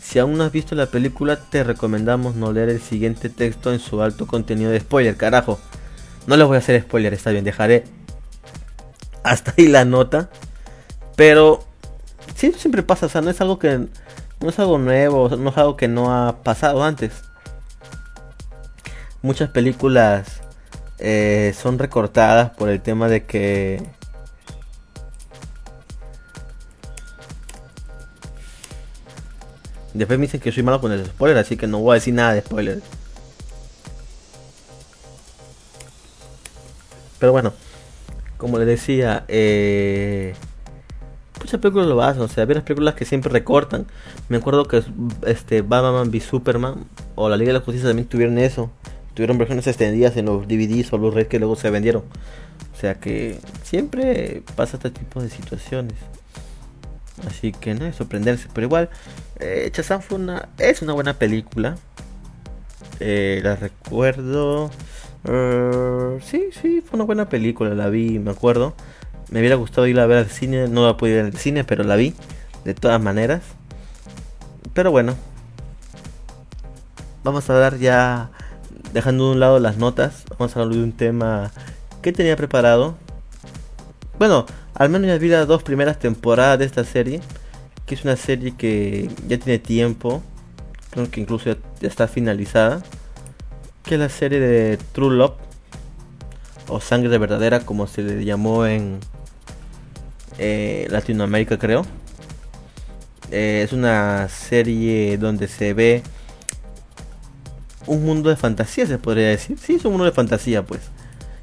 [0.00, 3.80] Si aún no has visto la película, te recomendamos no leer el siguiente texto en
[3.80, 5.58] su alto contenido de spoiler, carajo.
[6.26, 7.84] No les voy a hacer spoiler, está bien, dejaré
[9.22, 10.30] hasta ahí la nota.
[11.16, 11.64] Pero
[12.34, 13.86] sí, siempre pasa, o sea, no es algo que
[14.40, 17.12] no es algo nuevo, no es algo que no ha pasado antes.
[19.22, 20.40] Muchas películas
[20.98, 23.82] eh, son recortadas por el tema de que
[29.96, 32.12] Después me dicen que soy malo con el spoiler, así que no voy a decir
[32.12, 32.82] nada de spoiler.
[37.18, 37.52] Pero bueno,
[38.36, 40.34] como les decía, eh,
[41.40, 43.86] muchas películas lo hacen, o sea, había las películas que siempre recortan.
[44.28, 44.82] Me acuerdo que
[45.26, 48.70] este Batman v Superman o la Liga de la Justicia también tuvieron eso.
[49.14, 52.04] Tuvieron versiones extendidas en los DVDs o los Red que luego se vendieron.
[52.74, 55.94] O sea que siempre pasa este tipo de situaciones.
[57.26, 58.48] Así que no es sorprenderse.
[58.52, 58.90] Pero igual,
[59.40, 59.72] eh,
[60.06, 61.76] fue una, es una buena película.
[63.00, 64.70] Eh, la recuerdo.
[65.28, 67.74] Uh, sí, sí, fue una buena película.
[67.74, 68.74] La vi, me acuerdo.
[69.30, 70.68] Me hubiera gustado ir a ver al cine.
[70.68, 72.14] No la pude ir al cine, pero la vi.
[72.64, 73.42] De todas maneras.
[74.72, 75.14] Pero bueno.
[77.24, 78.30] Vamos a dar ya.
[78.92, 80.24] Dejando de un lado las notas.
[80.38, 81.50] Vamos a hablar de un tema
[82.02, 82.96] que tenía preparado.
[84.18, 87.20] Bueno, al menos ya vi las dos primeras temporadas de esta serie,
[87.84, 90.22] que es una serie que ya tiene tiempo,
[90.90, 91.58] creo que incluso ya,
[91.88, 92.82] está finalizada,
[93.86, 95.34] que la serie de True Love,
[96.68, 98.98] o Sangre Verdadera, como se le llamó en
[100.38, 101.86] eh, Latinoamérica, creo.
[103.30, 106.02] Eh, es una serie donde se ve
[107.86, 109.56] un mundo de fantasía, se podría decir.
[109.58, 110.80] Sí, es un mundo de fantasía, pues.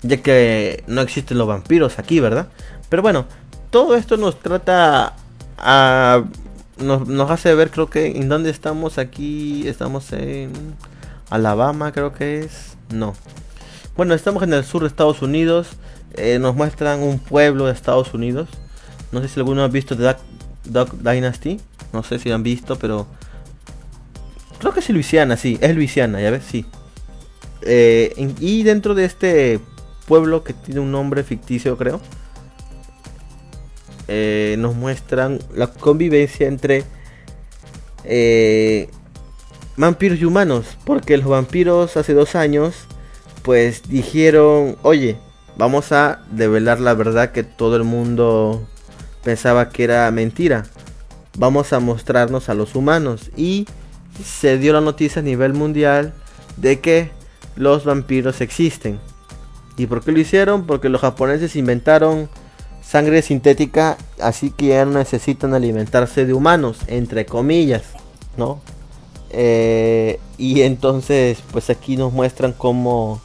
[0.01, 2.49] Ya que no existen los vampiros aquí, ¿verdad?
[2.89, 3.25] Pero bueno,
[3.69, 5.15] todo esto nos trata
[5.57, 6.23] a...
[6.77, 9.65] Nos, hace ver, creo que, ¿en dónde estamos aquí?
[9.65, 10.51] Estamos en
[11.33, 12.77] Alabama, creo que es.
[12.93, 13.15] No.
[13.97, 15.69] Bueno, estamos en el sur de Estados Unidos.
[16.13, 18.49] Eh, nos muestran un pueblo de Estados Unidos.
[19.11, 20.15] No sé si alguno ha visto The
[20.65, 21.59] Duck, Dynasty.
[21.91, 23.07] No sé si lo han visto, pero...
[24.59, 25.57] Creo que es Luisiana, sí.
[25.59, 26.67] Es Luisiana, ya ves, sí.
[27.63, 29.59] Eh, y dentro de este
[30.05, 31.99] pueblo que tiene un nombre ficticio, creo
[34.07, 36.83] eh, nos muestran la convivencia entre
[39.77, 40.77] vampiros y humanos.
[40.85, 42.75] Porque los vampiros hace dos años,
[43.41, 45.17] pues dijeron, oye,
[45.57, 48.67] vamos a develar la verdad que todo el mundo
[49.23, 50.63] pensaba que era mentira.
[51.37, 53.31] Vamos a mostrarnos a los humanos.
[53.35, 53.67] Y
[54.23, 56.13] se dio la noticia a nivel mundial
[56.57, 57.11] de que
[57.55, 58.99] los vampiros existen.
[59.77, 60.65] ¿Y por qué lo hicieron?
[60.65, 62.29] Porque los japoneses inventaron
[62.83, 67.83] sangre sintética, así que ya no necesitan alimentarse de humanos, entre comillas,
[68.37, 68.61] ¿no?
[69.35, 73.19] Eh, y entonces, pues aquí nos muestran cómo,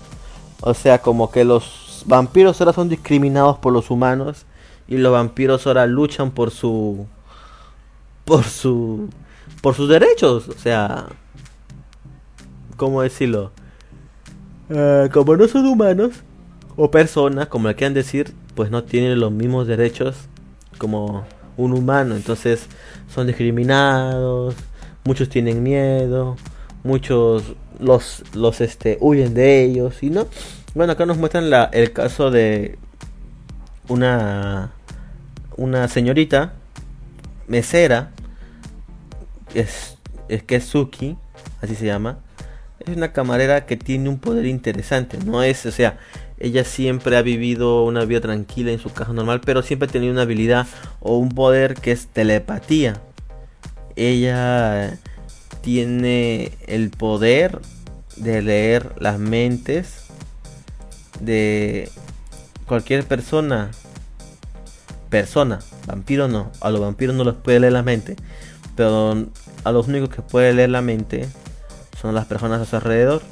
[0.63, 4.47] o sea, como que los vampiros ahora son discriminados por los humanos
[4.89, 7.07] y los vampiros ahora luchan por su,
[8.25, 9.11] por su,
[9.61, 11.09] por sus derechos, o sea,
[12.79, 13.53] ¿cómo decirlo?
[14.71, 16.13] Eh, como no son humanos
[16.77, 20.17] o personas, como le quieran decir, pues no tienen los mismos derechos
[20.79, 21.27] como
[21.59, 22.67] un humano, entonces
[23.13, 24.55] son discriminados,
[25.09, 26.37] muchos tienen miedo,
[26.85, 30.27] muchos los los este huyen de ellos y no.
[30.75, 32.79] Bueno, acá nos muestran la, el caso de
[33.89, 34.73] una
[35.57, 36.53] una señorita
[37.47, 38.11] mesera
[39.55, 39.97] es,
[40.29, 41.17] es que es Suki,
[41.63, 42.19] así se llama.
[42.79, 45.99] Es una camarera que tiene un poder interesante, no es, o sea,
[46.39, 50.13] ella siempre ha vivido una vida tranquila en su casa normal, pero siempre ha tenido
[50.13, 50.67] una habilidad
[51.01, 53.01] o un poder que es telepatía.
[53.99, 54.97] Ella
[55.61, 57.61] tiene el poder
[58.17, 60.05] de leer las mentes
[61.21, 61.91] de
[62.67, 63.73] cualquier persona.
[65.11, 68.15] Persona, vampiro no, a los vampiros no les puede leer la mente,
[68.77, 69.27] pero
[69.65, 71.29] a los únicos que puede leer la mente
[72.01, 73.23] son las personas a su alrededor.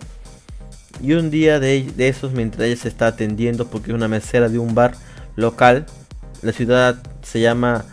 [1.00, 4.58] Y un día de, esos, mientras ella se está atendiendo, porque es una mesera de
[4.58, 4.94] un bar
[5.36, 5.86] local,
[6.42, 7.84] la ciudad se llama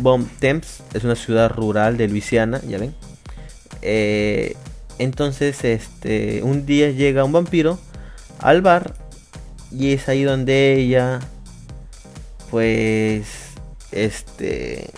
[0.00, 2.94] Bomb Temps, es una ciudad rural de Luisiana, ya ven.
[3.82, 4.56] Eh,
[4.98, 7.78] entonces, este, un día llega un vampiro
[8.40, 8.94] al bar
[9.70, 11.20] y es ahí donde ella,
[12.50, 13.26] pues,
[13.92, 14.90] este,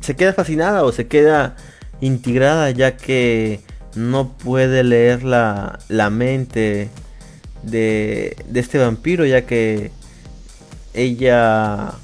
[0.00, 1.56] se queda fascinada o se queda
[2.00, 3.60] integrada ya que
[3.94, 6.90] no puede leer la, la mente
[7.62, 9.90] de, de este vampiro ya que
[10.92, 11.94] ella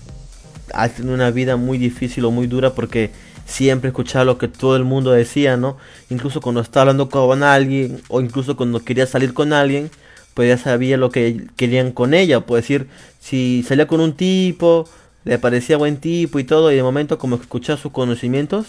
[0.74, 3.10] ha tenido una vida muy difícil o muy dura porque
[3.46, 5.76] siempre escuchaba lo que todo el mundo decía, ¿no?
[6.08, 9.90] Incluso cuando estaba hablando con alguien o incluso cuando quería salir con alguien,
[10.34, 12.40] pues ya sabía lo que querían con ella.
[12.40, 14.88] Puede decir, si salía con un tipo,
[15.24, 18.66] le parecía buen tipo y todo, y de momento como escuchaba sus conocimientos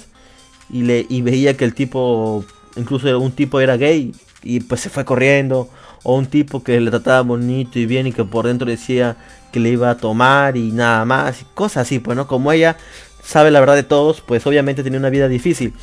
[0.70, 2.46] y, le, y veía que el tipo
[2.76, 5.70] incluso un tipo era gay y pues se fue corriendo
[6.04, 9.18] o un tipo que le trataba bonito y bien y que por dentro decía
[9.52, 12.78] que le iba a tomar y nada más, cosas así, pues no, como ella
[13.24, 15.74] sabe la verdad de todos, pues obviamente tiene una vida difícil.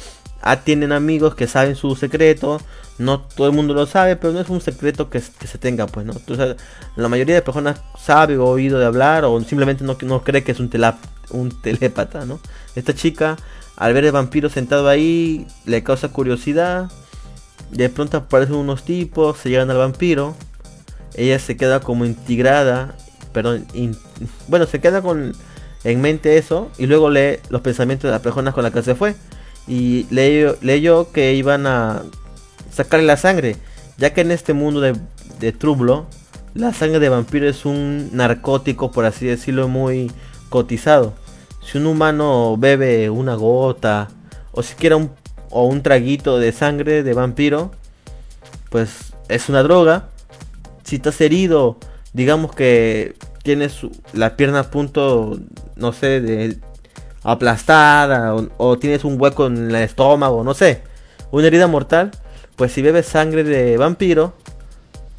[0.41, 2.61] Ah, tienen amigos que saben su secreto,
[2.99, 6.07] no todo el mundo lo sabe, pero no es un secreto que, se tenga, pues,
[6.07, 6.13] ¿no?
[6.13, 6.57] Entonces,
[6.97, 10.53] la mayoría de personas sabe o oído de hablar o simplemente no, no cree que
[10.53, 10.71] es un,
[11.31, 12.41] un telépata, ¿no?
[12.75, 13.37] Esta chica,
[13.77, 16.91] al ver el vampiro sentado ahí, le causa curiosidad.
[17.71, 20.35] De pronto aparecen unos tipos, se llegan al vampiro.
[21.15, 22.97] Ella se queda como integrada,
[23.33, 23.67] perdón,
[24.49, 25.35] bueno, se queda con
[25.85, 28.95] en mente eso y luego lee los pensamientos de las personas con las que se
[28.95, 29.15] fue.
[29.67, 32.03] Y leyó, leyó que iban a
[32.73, 33.57] sacarle la sangre,
[33.99, 34.97] ya que en este mundo de,
[35.41, 36.07] de Trublo,
[36.55, 40.11] la sangre de vampiro es un narcótico, por así decirlo, muy
[40.49, 41.15] cotizado.
[41.63, 44.09] Si un humano bebe una gota
[44.53, 45.11] o siquiera un,
[45.51, 47.71] o un traguito de sangre de vampiro,
[48.71, 50.09] pues es una droga.
[50.85, 51.77] Si estás herido,
[52.13, 53.81] digamos que tienes
[54.13, 55.39] la pierna a punto,
[55.77, 56.59] no sé, de
[57.23, 60.83] aplastada o, tienes un hueco en el estómago, no sé,
[61.31, 62.11] una herida mortal,
[62.57, 64.35] pues si bebes sangre de vampiro,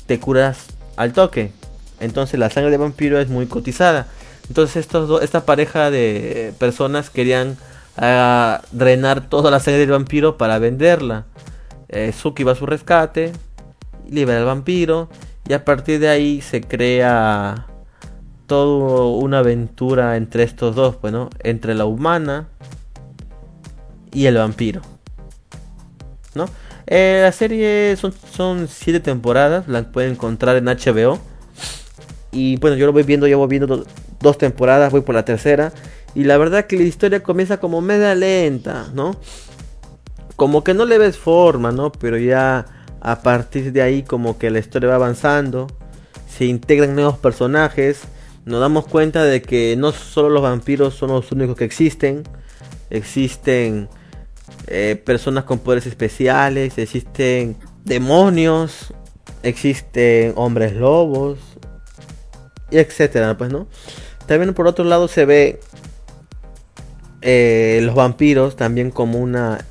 [0.06, 1.52] te curas al toque.
[2.00, 4.08] Entonces la sangre de vampiro es muy cotizada.
[4.48, 7.58] Entonces estos esta pareja de personas querían
[7.98, 11.26] ah, drenar toda la sangre del vampiro para venderla.
[11.90, 13.34] Eh, Suki va a su rescate,
[14.10, 15.10] libera al vampiro
[15.50, 17.66] y a partir de ahí se crea
[18.46, 22.48] toda una aventura entre estos dos, bueno, pues, entre la humana
[24.14, 24.82] y el vampiro.
[26.36, 26.46] ¿No?
[26.86, 31.18] Eh, la serie son, son siete temporadas, la pueden encontrar en HBO.
[32.32, 33.88] Y bueno, yo lo voy viendo, voy viendo
[34.20, 35.74] dos temporadas, voy por la tercera.
[36.14, 39.16] Y la verdad que la historia comienza como media lenta, ¿no?
[40.36, 41.92] Como que no le ves forma, ¿no?
[41.92, 42.68] Pero ya
[43.02, 45.68] a partir de ahí como que la historia va avanzando.
[46.28, 48.02] Se integran nuevos personajes.
[48.46, 52.24] Nos damos cuenta de que no solo los vampiros son los únicos que existen.
[52.90, 53.90] Existen
[54.68, 56.78] eh, personas con poderes especiales.
[56.78, 58.94] Existen demonios.
[59.44, 61.40] Existen hombres lobos
[62.72, 63.68] y etcétera, pues, ¿no?
[64.26, 65.60] También por otro lado se ve
[67.22, 69.66] eh, los vampiros también como una...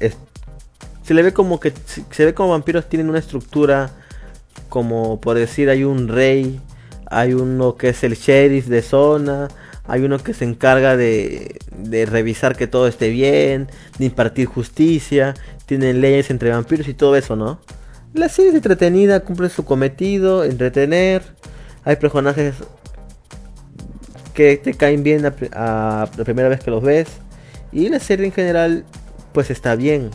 [1.09, 1.73] Se le ve como que...
[2.11, 3.91] Se ve como vampiros tienen una estructura
[4.69, 6.61] como por decir hay un rey,
[7.07, 9.49] hay uno que es el sheriff de zona,
[9.87, 11.59] hay uno que se encarga de,
[12.11, 15.33] revisar que todo esté bien, de impartir justicia,
[15.65, 17.59] tienen leyes entre vampiros y todo eso, ¿no?
[18.13, 21.23] La serie es entretenida, cumple su cometido, entretener.
[21.85, 22.57] Hay personajes
[24.35, 27.09] que te caen bien a, la primera vez que los ves.
[27.73, 28.85] Y la serie en general,
[29.33, 30.11] pues está bien.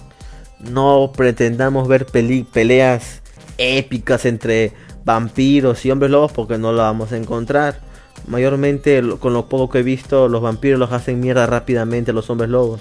[0.70, 3.22] No pretendamos ver peleas
[3.58, 4.72] épicas entre
[5.06, 7.80] vampiros y hombres lobos porque no la vamos a encontrar.
[8.28, 12.30] Mayormente, con lo poco que he visto, los vampiros los hacen mierda rápidamente a los
[12.30, 12.80] hombres lobos.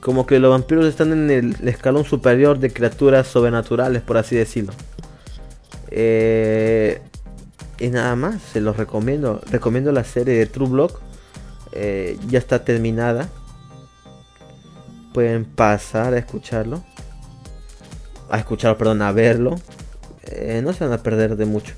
[0.00, 4.72] Como que los vampiros están en el escalón superior de criaturas sobrenaturales, por así decirlo.
[5.90, 7.00] Eh,
[7.80, 9.40] y nada más, se los recomiendo.
[9.50, 11.00] Recomiendo la serie de True Block.
[11.72, 13.28] Eh, ya está terminada.
[15.14, 16.84] Pueden pasar a escucharlo.
[18.28, 19.54] A escucharlo, perdón, a verlo.
[20.24, 21.74] Eh, no se van a perder de mucho.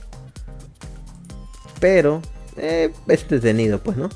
[1.78, 2.22] Pero
[2.56, 4.08] eh, es entretenido, pues, ¿no?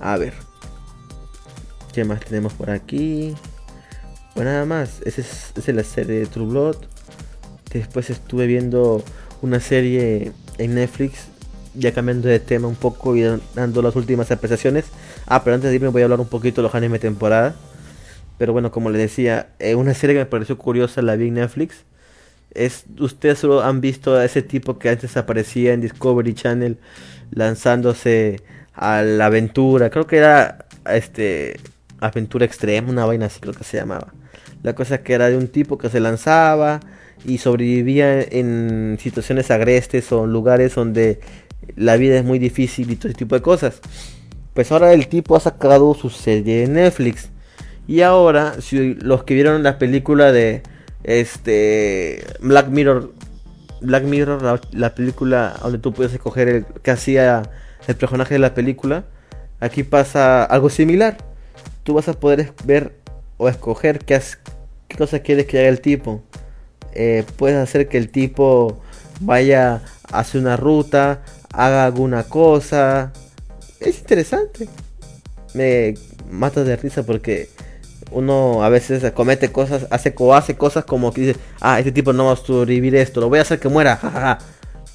[0.00, 0.34] A ver.
[1.92, 3.36] ¿Qué más tenemos por aquí?
[4.34, 5.00] Pues nada más.
[5.04, 6.76] Esa es, es la serie de True Blood.
[7.72, 9.04] Después estuve viendo
[9.42, 11.26] una serie en Netflix,
[11.74, 13.22] ya cambiando de tema un poco y
[13.54, 14.86] dando las últimas apreciaciones.
[15.26, 17.54] Ah, pero antes de irme voy a hablar un poquito de los anime temporada.
[18.38, 21.34] Pero bueno, como les decía, eh, una serie que me pareció curiosa la vi en
[21.34, 21.84] Netflix.
[22.52, 26.78] Es, ustedes solo han visto a ese tipo que antes aparecía en Discovery Channel
[27.30, 28.42] lanzándose
[28.74, 29.90] a la aventura.
[29.90, 31.58] Creo que era este
[32.00, 34.12] aventura extrema, una vaina así creo que se llamaba.
[34.62, 36.80] La cosa que era de un tipo que se lanzaba
[37.24, 41.20] y sobrevivía en situaciones agrestes o lugares donde
[41.76, 43.80] la vida es muy difícil y todo ese tipo de cosas.
[44.54, 47.28] Pues ahora el tipo ha sacado su serie en Netflix.
[47.86, 50.62] Y ahora, si los que vieron la película de
[51.02, 53.12] este Black Mirror,
[53.80, 57.42] Black Mirror, la, película donde tú puedes escoger el que hacía
[57.86, 59.04] el personaje de la película,
[59.60, 61.18] aquí pasa algo similar.
[61.82, 62.94] Tú vas a poder ver
[63.36, 64.20] o escoger qué,
[64.88, 66.22] qué cosa quieres que haga el tipo.
[66.92, 68.80] Eh, puedes hacer que el tipo
[69.20, 73.12] vaya hacia una ruta, haga alguna cosa.
[73.84, 74.68] Es interesante.
[75.52, 75.94] Me
[76.30, 77.48] mata de risa porque
[78.10, 82.12] uno a veces comete cosas, hace, o hace cosas como que dice, ah, este tipo
[82.12, 84.38] no va a sobrevivir esto, lo voy a hacer que muera, jajaja.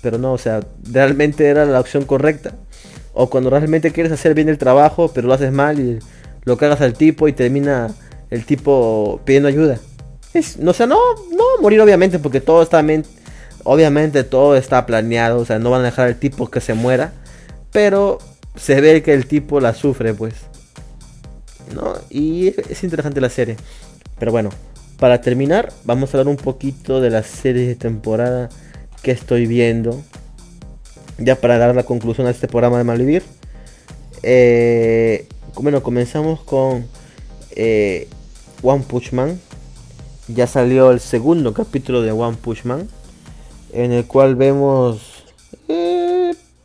[0.01, 2.53] Pero no, o sea, realmente era la opción correcta.
[3.13, 5.99] O cuando realmente quieres hacer bien el trabajo, pero lo haces mal y
[6.45, 7.93] lo cagas al tipo y termina
[8.29, 9.77] el tipo pidiendo ayuda.
[10.33, 10.97] Es, no, o sea, no,
[11.35, 12.85] no morir obviamente, porque todo está,
[13.63, 17.11] obviamente todo está planeado, o sea, no van a dejar al tipo que se muera,
[17.71, 18.19] pero
[18.55, 20.35] se ve que el tipo la sufre, pues.
[21.73, 21.93] ¿No?
[22.09, 23.57] Y es interesante la serie.
[24.17, 24.49] Pero bueno,
[24.99, 28.49] para terminar, vamos a hablar un poquito de las series de temporada
[29.01, 30.01] que estoy viendo.
[31.17, 33.23] Ya para dar la conclusión a este programa de Malvivir.
[34.23, 36.85] Eh, bueno, comenzamos con
[37.55, 38.07] eh,
[38.61, 39.39] One Punch Man.
[40.27, 42.87] Ya salió el segundo capítulo de One Punch Man.
[43.71, 45.01] En el cual vemos
[45.67, 45.88] eh,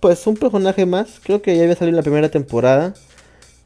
[0.05, 1.19] pues un personaje más.
[1.23, 2.93] Creo que ya había salido en la primera temporada.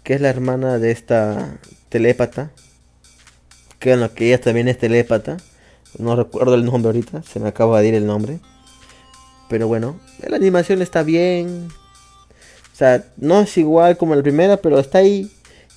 [0.04, 1.58] Que es la hermana de esta
[1.88, 2.52] telépata.
[3.80, 5.38] Que, bueno, que ella también es telépata.
[5.98, 7.24] No recuerdo el nombre ahorita.
[7.24, 8.38] Se me acaba de ir el nombre.
[9.48, 11.70] Pero bueno, la animación está bien.
[12.72, 15.28] O sea, no es igual como la primera, pero está ahí.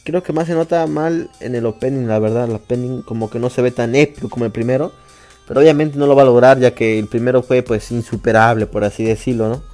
[0.04, 2.48] Creo que más se nota mal en el opening, la verdad.
[2.48, 4.92] El opening como que no se ve tan épico como el primero.
[5.48, 8.84] Pero obviamente no lo va a lograr ya que el primero fue pues insuperable, por
[8.84, 9.71] así decirlo, ¿no?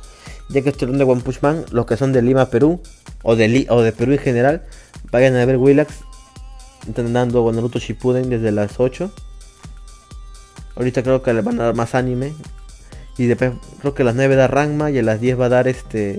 [0.50, 2.82] Ya que hablando de One Punch Man, los que son de Lima, Perú,
[3.24, 4.64] o de, de Perú en general,
[5.12, 5.94] vayan a ver Willax.
[6.88, 9.12] Están dando Naruto Shippuden desde las 8.
[10.78, 12.34] Ahorita creo que le van a dar más anime.
[13.18, 15.50] Y después creo que a las 9 da Rangma y a las 10 va a
[15.50, 16.18] dar este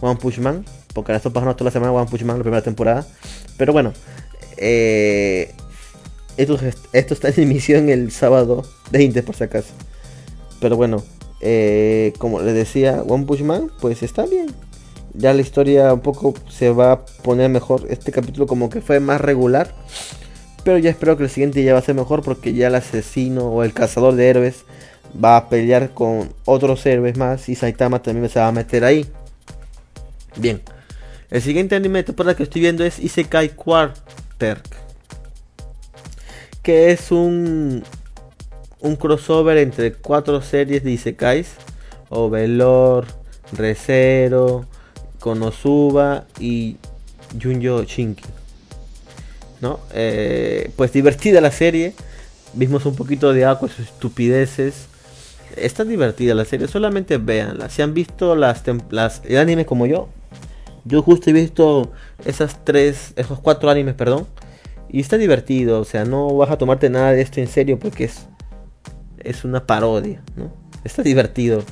[0.00, 0.64] One Punch Man.
[0.94, 3.06] Porque la pasando toda la semana One Punch Man, la primera temporada.
[3.58, 3.92] Pero bueno,
[4.56, 5.54] eh,
[6.38, 6.58] esto,
[6.92, 9.74] esto está en emisión el sábado 20 por si acaso.
[10.60, 11.02] Pero bueno,
[11.40, 14.46] eh, como les decía, One Punch Man, pues está bien.
[15.14, 17.86] Ya la historia un poco se va a poner mejor.
[17.88, 19.74] Este capítulo como que fue más regular.
[20.64, 23.46] Pero ya espero que el siguiente ya va a ser mejor porque ya el asesino
[23.46, 24.64] o el cazador de héroes
[25.22, 29.06] va a pelear con otros héroes más y Saitama también se va a meter ahí.
[30.36, 30.60] Bien.
[31.30, 34.60] El siguiente anime de temporada que estoy viendo es Isekai Quarter.
[36.62, 37.84] Que es un,
[38.80, 41.54] un crossover entre cuatro series de Isekais.
[42.08, 43.08] Overlord,
[43.52, 44.64] Recero,
[45.18, 46.76] Konosuba y
[47.40, 48.24] Junjo Shinki.
[49.60, 49.80] ¿No?
[49.92, 51.94] Eh, pues divertida la serie.
[52.52, 54.86] Vimos un poquito de agua, sus estupideces
[55.56, 57.68] está divertida la serie, solamente véanla.
[57.68, 60.08] Si han visto las, las el anime como yo,
[60.84, 61.90] yo justo he visto
[62.24, 64.26] esas tres, esos cuatro animes, perdón,
[64.88, 68.04] y está divertido, o sea, no vas a tomarte nada de esto en serio porque
[68.04, 68.26] es
[69.28, 70.52] es una parodia, ¿no?
[70.84, 71.62] Está divertido.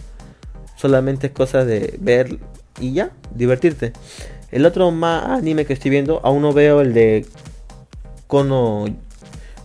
[0.76, 2.38] Solamente es cosa de ver
[2.80, 3.92] y ya, divertirte.
[4.50, 7.26] El otro más anime que estoy viendo, aún no veo el de
[8.26, 8.86] Kono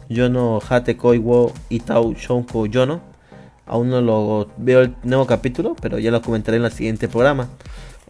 [0.09, 3.01] Yono Hate Koiwo Itau Shonko Yono
[3.69, 7.47] Aún no lo veo el nuevo capítulo, pero ya lo comentaré en el siguiente programa.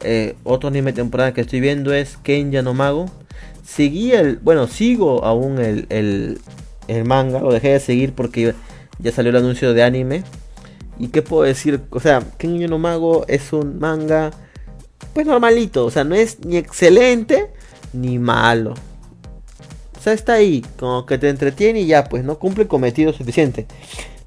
[0.02, 3.08] Eh, otro anime temporada que estoy viendo es Kenya no Mago.
[3.66, 8.56] Seguí el, bueno, sigo aún el, el, manga, lo dejé de seguir porque
[9.00, 10.24] ya salió el anuncio de anime.
[10.98, 11.82] ¿Y qué puedo decir?
[11.92, 14.32] O sea, Kenya no Mago es un manga,
[15.14, 17.50] pues normalito, o sea, no es ni excelente
[17.94, 18.74] ni malo.
[19.98, 23.14] O sea, está ahí, como que te entretiene y ya, pues no cumple el cometido
[23.14, 23.66] suficiente.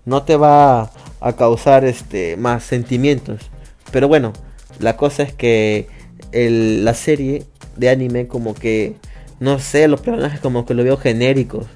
[0.05, 3.51] No te va a causar este más sentimientos.
[3.91, 4.33] Pero bueno,
[4.81, 5.89] la cosa es que
[6.33, 7.45] la serie
[7.77, 8.97] de anime como que
[9.43, 11.67] no sé, los personajes como que lo veo genéricos.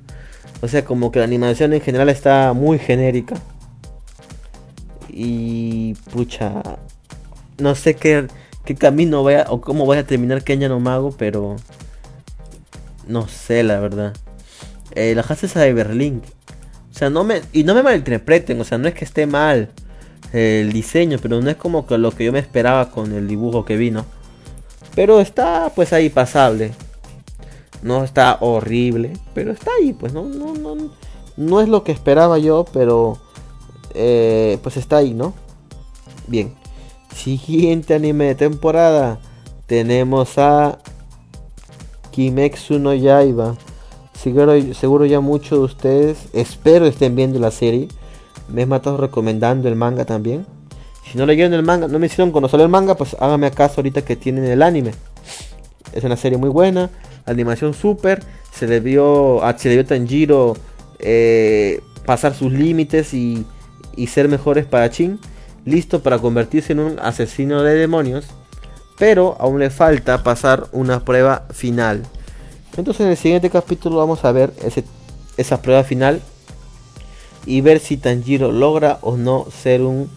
[0.62, 3.36] O sea, como que la animación en general está muy genérica.
[5.08, 6.62] Y pucha,
[7.58, 8.26] no sé qué,
[8.64, 11.56] qué camino vaya o cómo voy a terminar Kenya no Mago, pero
[13.06, 14.14] no sé la verdad.
[14.94, 16.22] Eh, la a Berlín
[16.96, 17.42] o sea, no me.
[17.52, 19.68] Y no me malinterpreten, o sea, no es que esté mal
[20.32, 23.66] el diseño, pero no es como que lo que yo me esperaba con el dibujo
[23.66, 24.06] que vino.
[24.94, 26.72] Pero está pues ahí pasable.
[27.82, 30.76] No está horrible, pero está ahí, pues no, no, no,
[31.36, 33.18] no es lo que esperaba yo, pero
[33.94, 35.34] eh, pues está ahí, ¿no?
[36.26, 36.54] Bien.
[37.14, 39.18] Siguiente anime de temporada.
[39.66, 40.78] Tenemos a
[42.10, 43.56] Kimetsu no Yaiba.
[44.14, 47.88] Seguro, ya muchos de ustedes, espero estén viendo la serie.
[48.48, 50.46] Me he matado recomendando el manga también.
[51.04, 54.02] Si no leyeron el manga, no me hicieron conocer el manga, pues háganme acaso ahorita
[54.02, 54.92] que tienen el anime.
[55.92, 56.90] Es una serie muy buena,
[57.26, 58.22] animación súper.
[58.52, 60.56] Se debió a se debió Tanjiro
[60.98, 63.44] eh, pasar sus límites y,
[63.96, 65.18] y ser mejores para Chin.
[65.64, 68.26] Listo para convertirse en un asesino de demonios.
[68.98, 72.02] Pero aún le falta pasar una prueba final.
[72.76, 74.84] Entonces en el siguiente capítulo vamos a ver ese
[75.36, 76.20] esa prueba final
[77.44, 80.10] y ver si Tanjiro logra o no ser un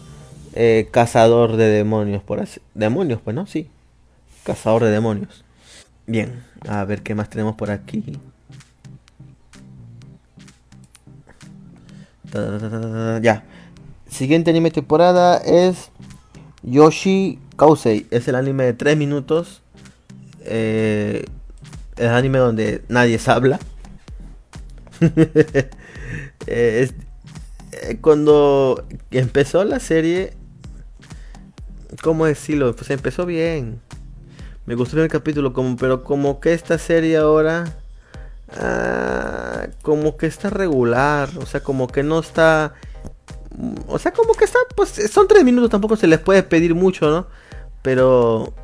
[0.54, 2.44] eh, cazador de demonios, por.
[2.74, 3.68] Demonios, pues no, sí.
[4.42, 5.44] Cazador de demonios.
[6.06, 8.18] Bien, a ver qué más tenemos por aquí.
[13.22, 13.44] Ya.
[14.08, 15.90] Siguiente anime temporada es
[16.62, 18.06] Yoshi Kausei.
[18.10, 19.62] Es el anime de 3 minutos.
[20.44, 21.24] Eh,
[21.96, 23.58] el anime donde nadie se habla.
[26.46, 26.90] Eh,
[27.72, 30.32] eh, cuando empezó la serie,
[32.02, 32.74] ¿cómo decirlo?
[32.74, 33.80] Pues empezó bien.
[34.70, 37.76] Me gustó el capítulo, como, pero como que esta serie ahora,
[38.56, 42.74] ah, como que está regular, o sea, como que no está,
[43.88, 47.10] o sea, como que está, pues son tres minutos, tampoco se les puede pedir mucho,
[47.10, 47.26] ¿no?
[47.82, 48.54] Pero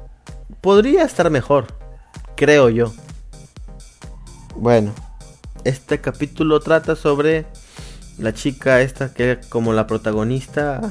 [0.61, 1.67] podría estar mejor,
[2.37, 2.93] creo yo.
[4.55, 4.95] Bueno,
[5.65, 7.47] este capítulo trata sobre
[8.17, 10.89] la chica esta que como la protagonista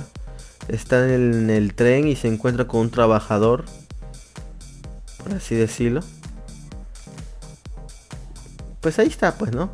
[0.68, 3.64] está en el, tren y se encuentra con un trabajador,
[5.26, 6.02] por así decirlo.
[8.82, 9.72] Pues ahí está, pues, ¿no?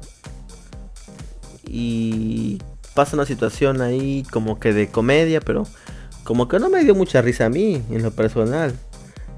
[1.67, 2.59] Y
[2.93, 5.67] pasa una situación ahí como que de comedia, pero
[6.23, 8.73] como que no me dio mucha risa a mí, en lo personal.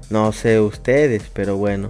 [0.08, 1.88] No sé ustedes, pero bueno.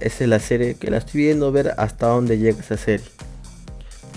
[0.00, 3.06] Esa es la serie que la estoy viendo, ver hasta dónde llega esa serie.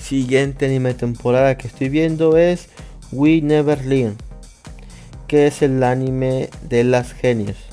[0.02, 2.70] Siguiente anime temporada que estoy viendo es
[3.12, 4.18] We Never Learn,
[5.28, 7.69] que es el anime de las genios.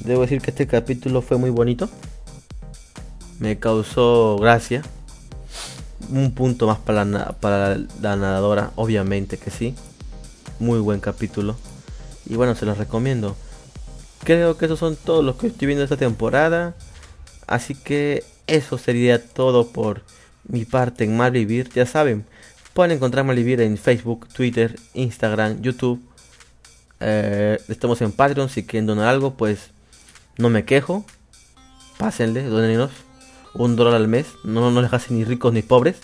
[0.00, 1.88] Debo decir que este capítulo fue muy bonito.
[3.38, 4.82] Me causó gracia.
[6.10, 9.74] Un punto más para la, nadadora, obviamente que sí.
[10.58, 11.56] Muy buen capítulo.
[12.26, 13.36] Y bueno, se los recomiendo.
[14.24, 16.74] Creo que esos son todos los que estoy viendo esta temporada.
[17.46, 20.02] Así que eso sería todo por
[20.48, 21.68] mi parte en Malvivir.
[21.70, 22.24] Ya saben,
[22.72, 26.00] pueden encontrar Malvivir en Facebook, Twitter, Instagram, YouTube.
[27.00, 28.48] Eh, estamos en Patreon.
[28.48, 29.70] Si quieren donar algo, pues
[30.38, 31.04] no me quejo.
[31.98, 32.90] Pásenle, donenos
[33.54, 34.26] un dólar al mes.
[34.44, 36.00] No nos dejan ni ricos ni pobres.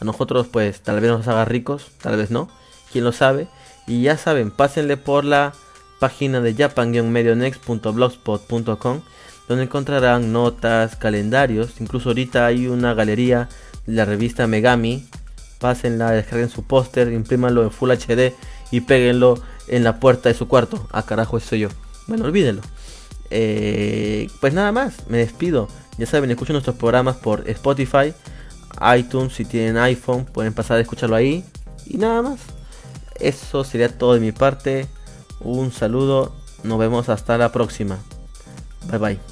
[0.00, 2.48] A nosotros, pues tal vez nos haga ricos, tal vez no.
[2.90, 3.48] Quién lo sabe.
[3.86, 5.52] Y ya saben, pásenle por la
[5.98, 9.02] página de japan-medionext.blogspot.com
[9.48, 13.48] donde encontrarán notas, calendarios, incluso ahorita hay una galería
[13.86, 15.06] de la revista Megami.
[15.58, 18.32] Pásenla, descarguen su póster, imprímanlo en Full HD
[18.70, 20.88] y péguenlo en la puerta de su cuarto.
[20.90, 21.68] Ah, carajo, eso yo.
[22.08, 22.62] Bueno, olvídenlo.
[23.34, 25.68] Eh, pues nada más, me despido.
[25.98, 28.12] Ya saben, escuchen nuestros programas por Spotify,
[28.96, 31.44] iTunes, si tienen iPhone, pueden pasar a escucharlo ahí.
[31.86, 32.40] Y nada más.
[33.18, 34.86] Eso sería todo de mi parte.
[35.40, 37.98] Un saludo, nos vemos hasta la próxima.
[38.90, 39.31] Bye bye.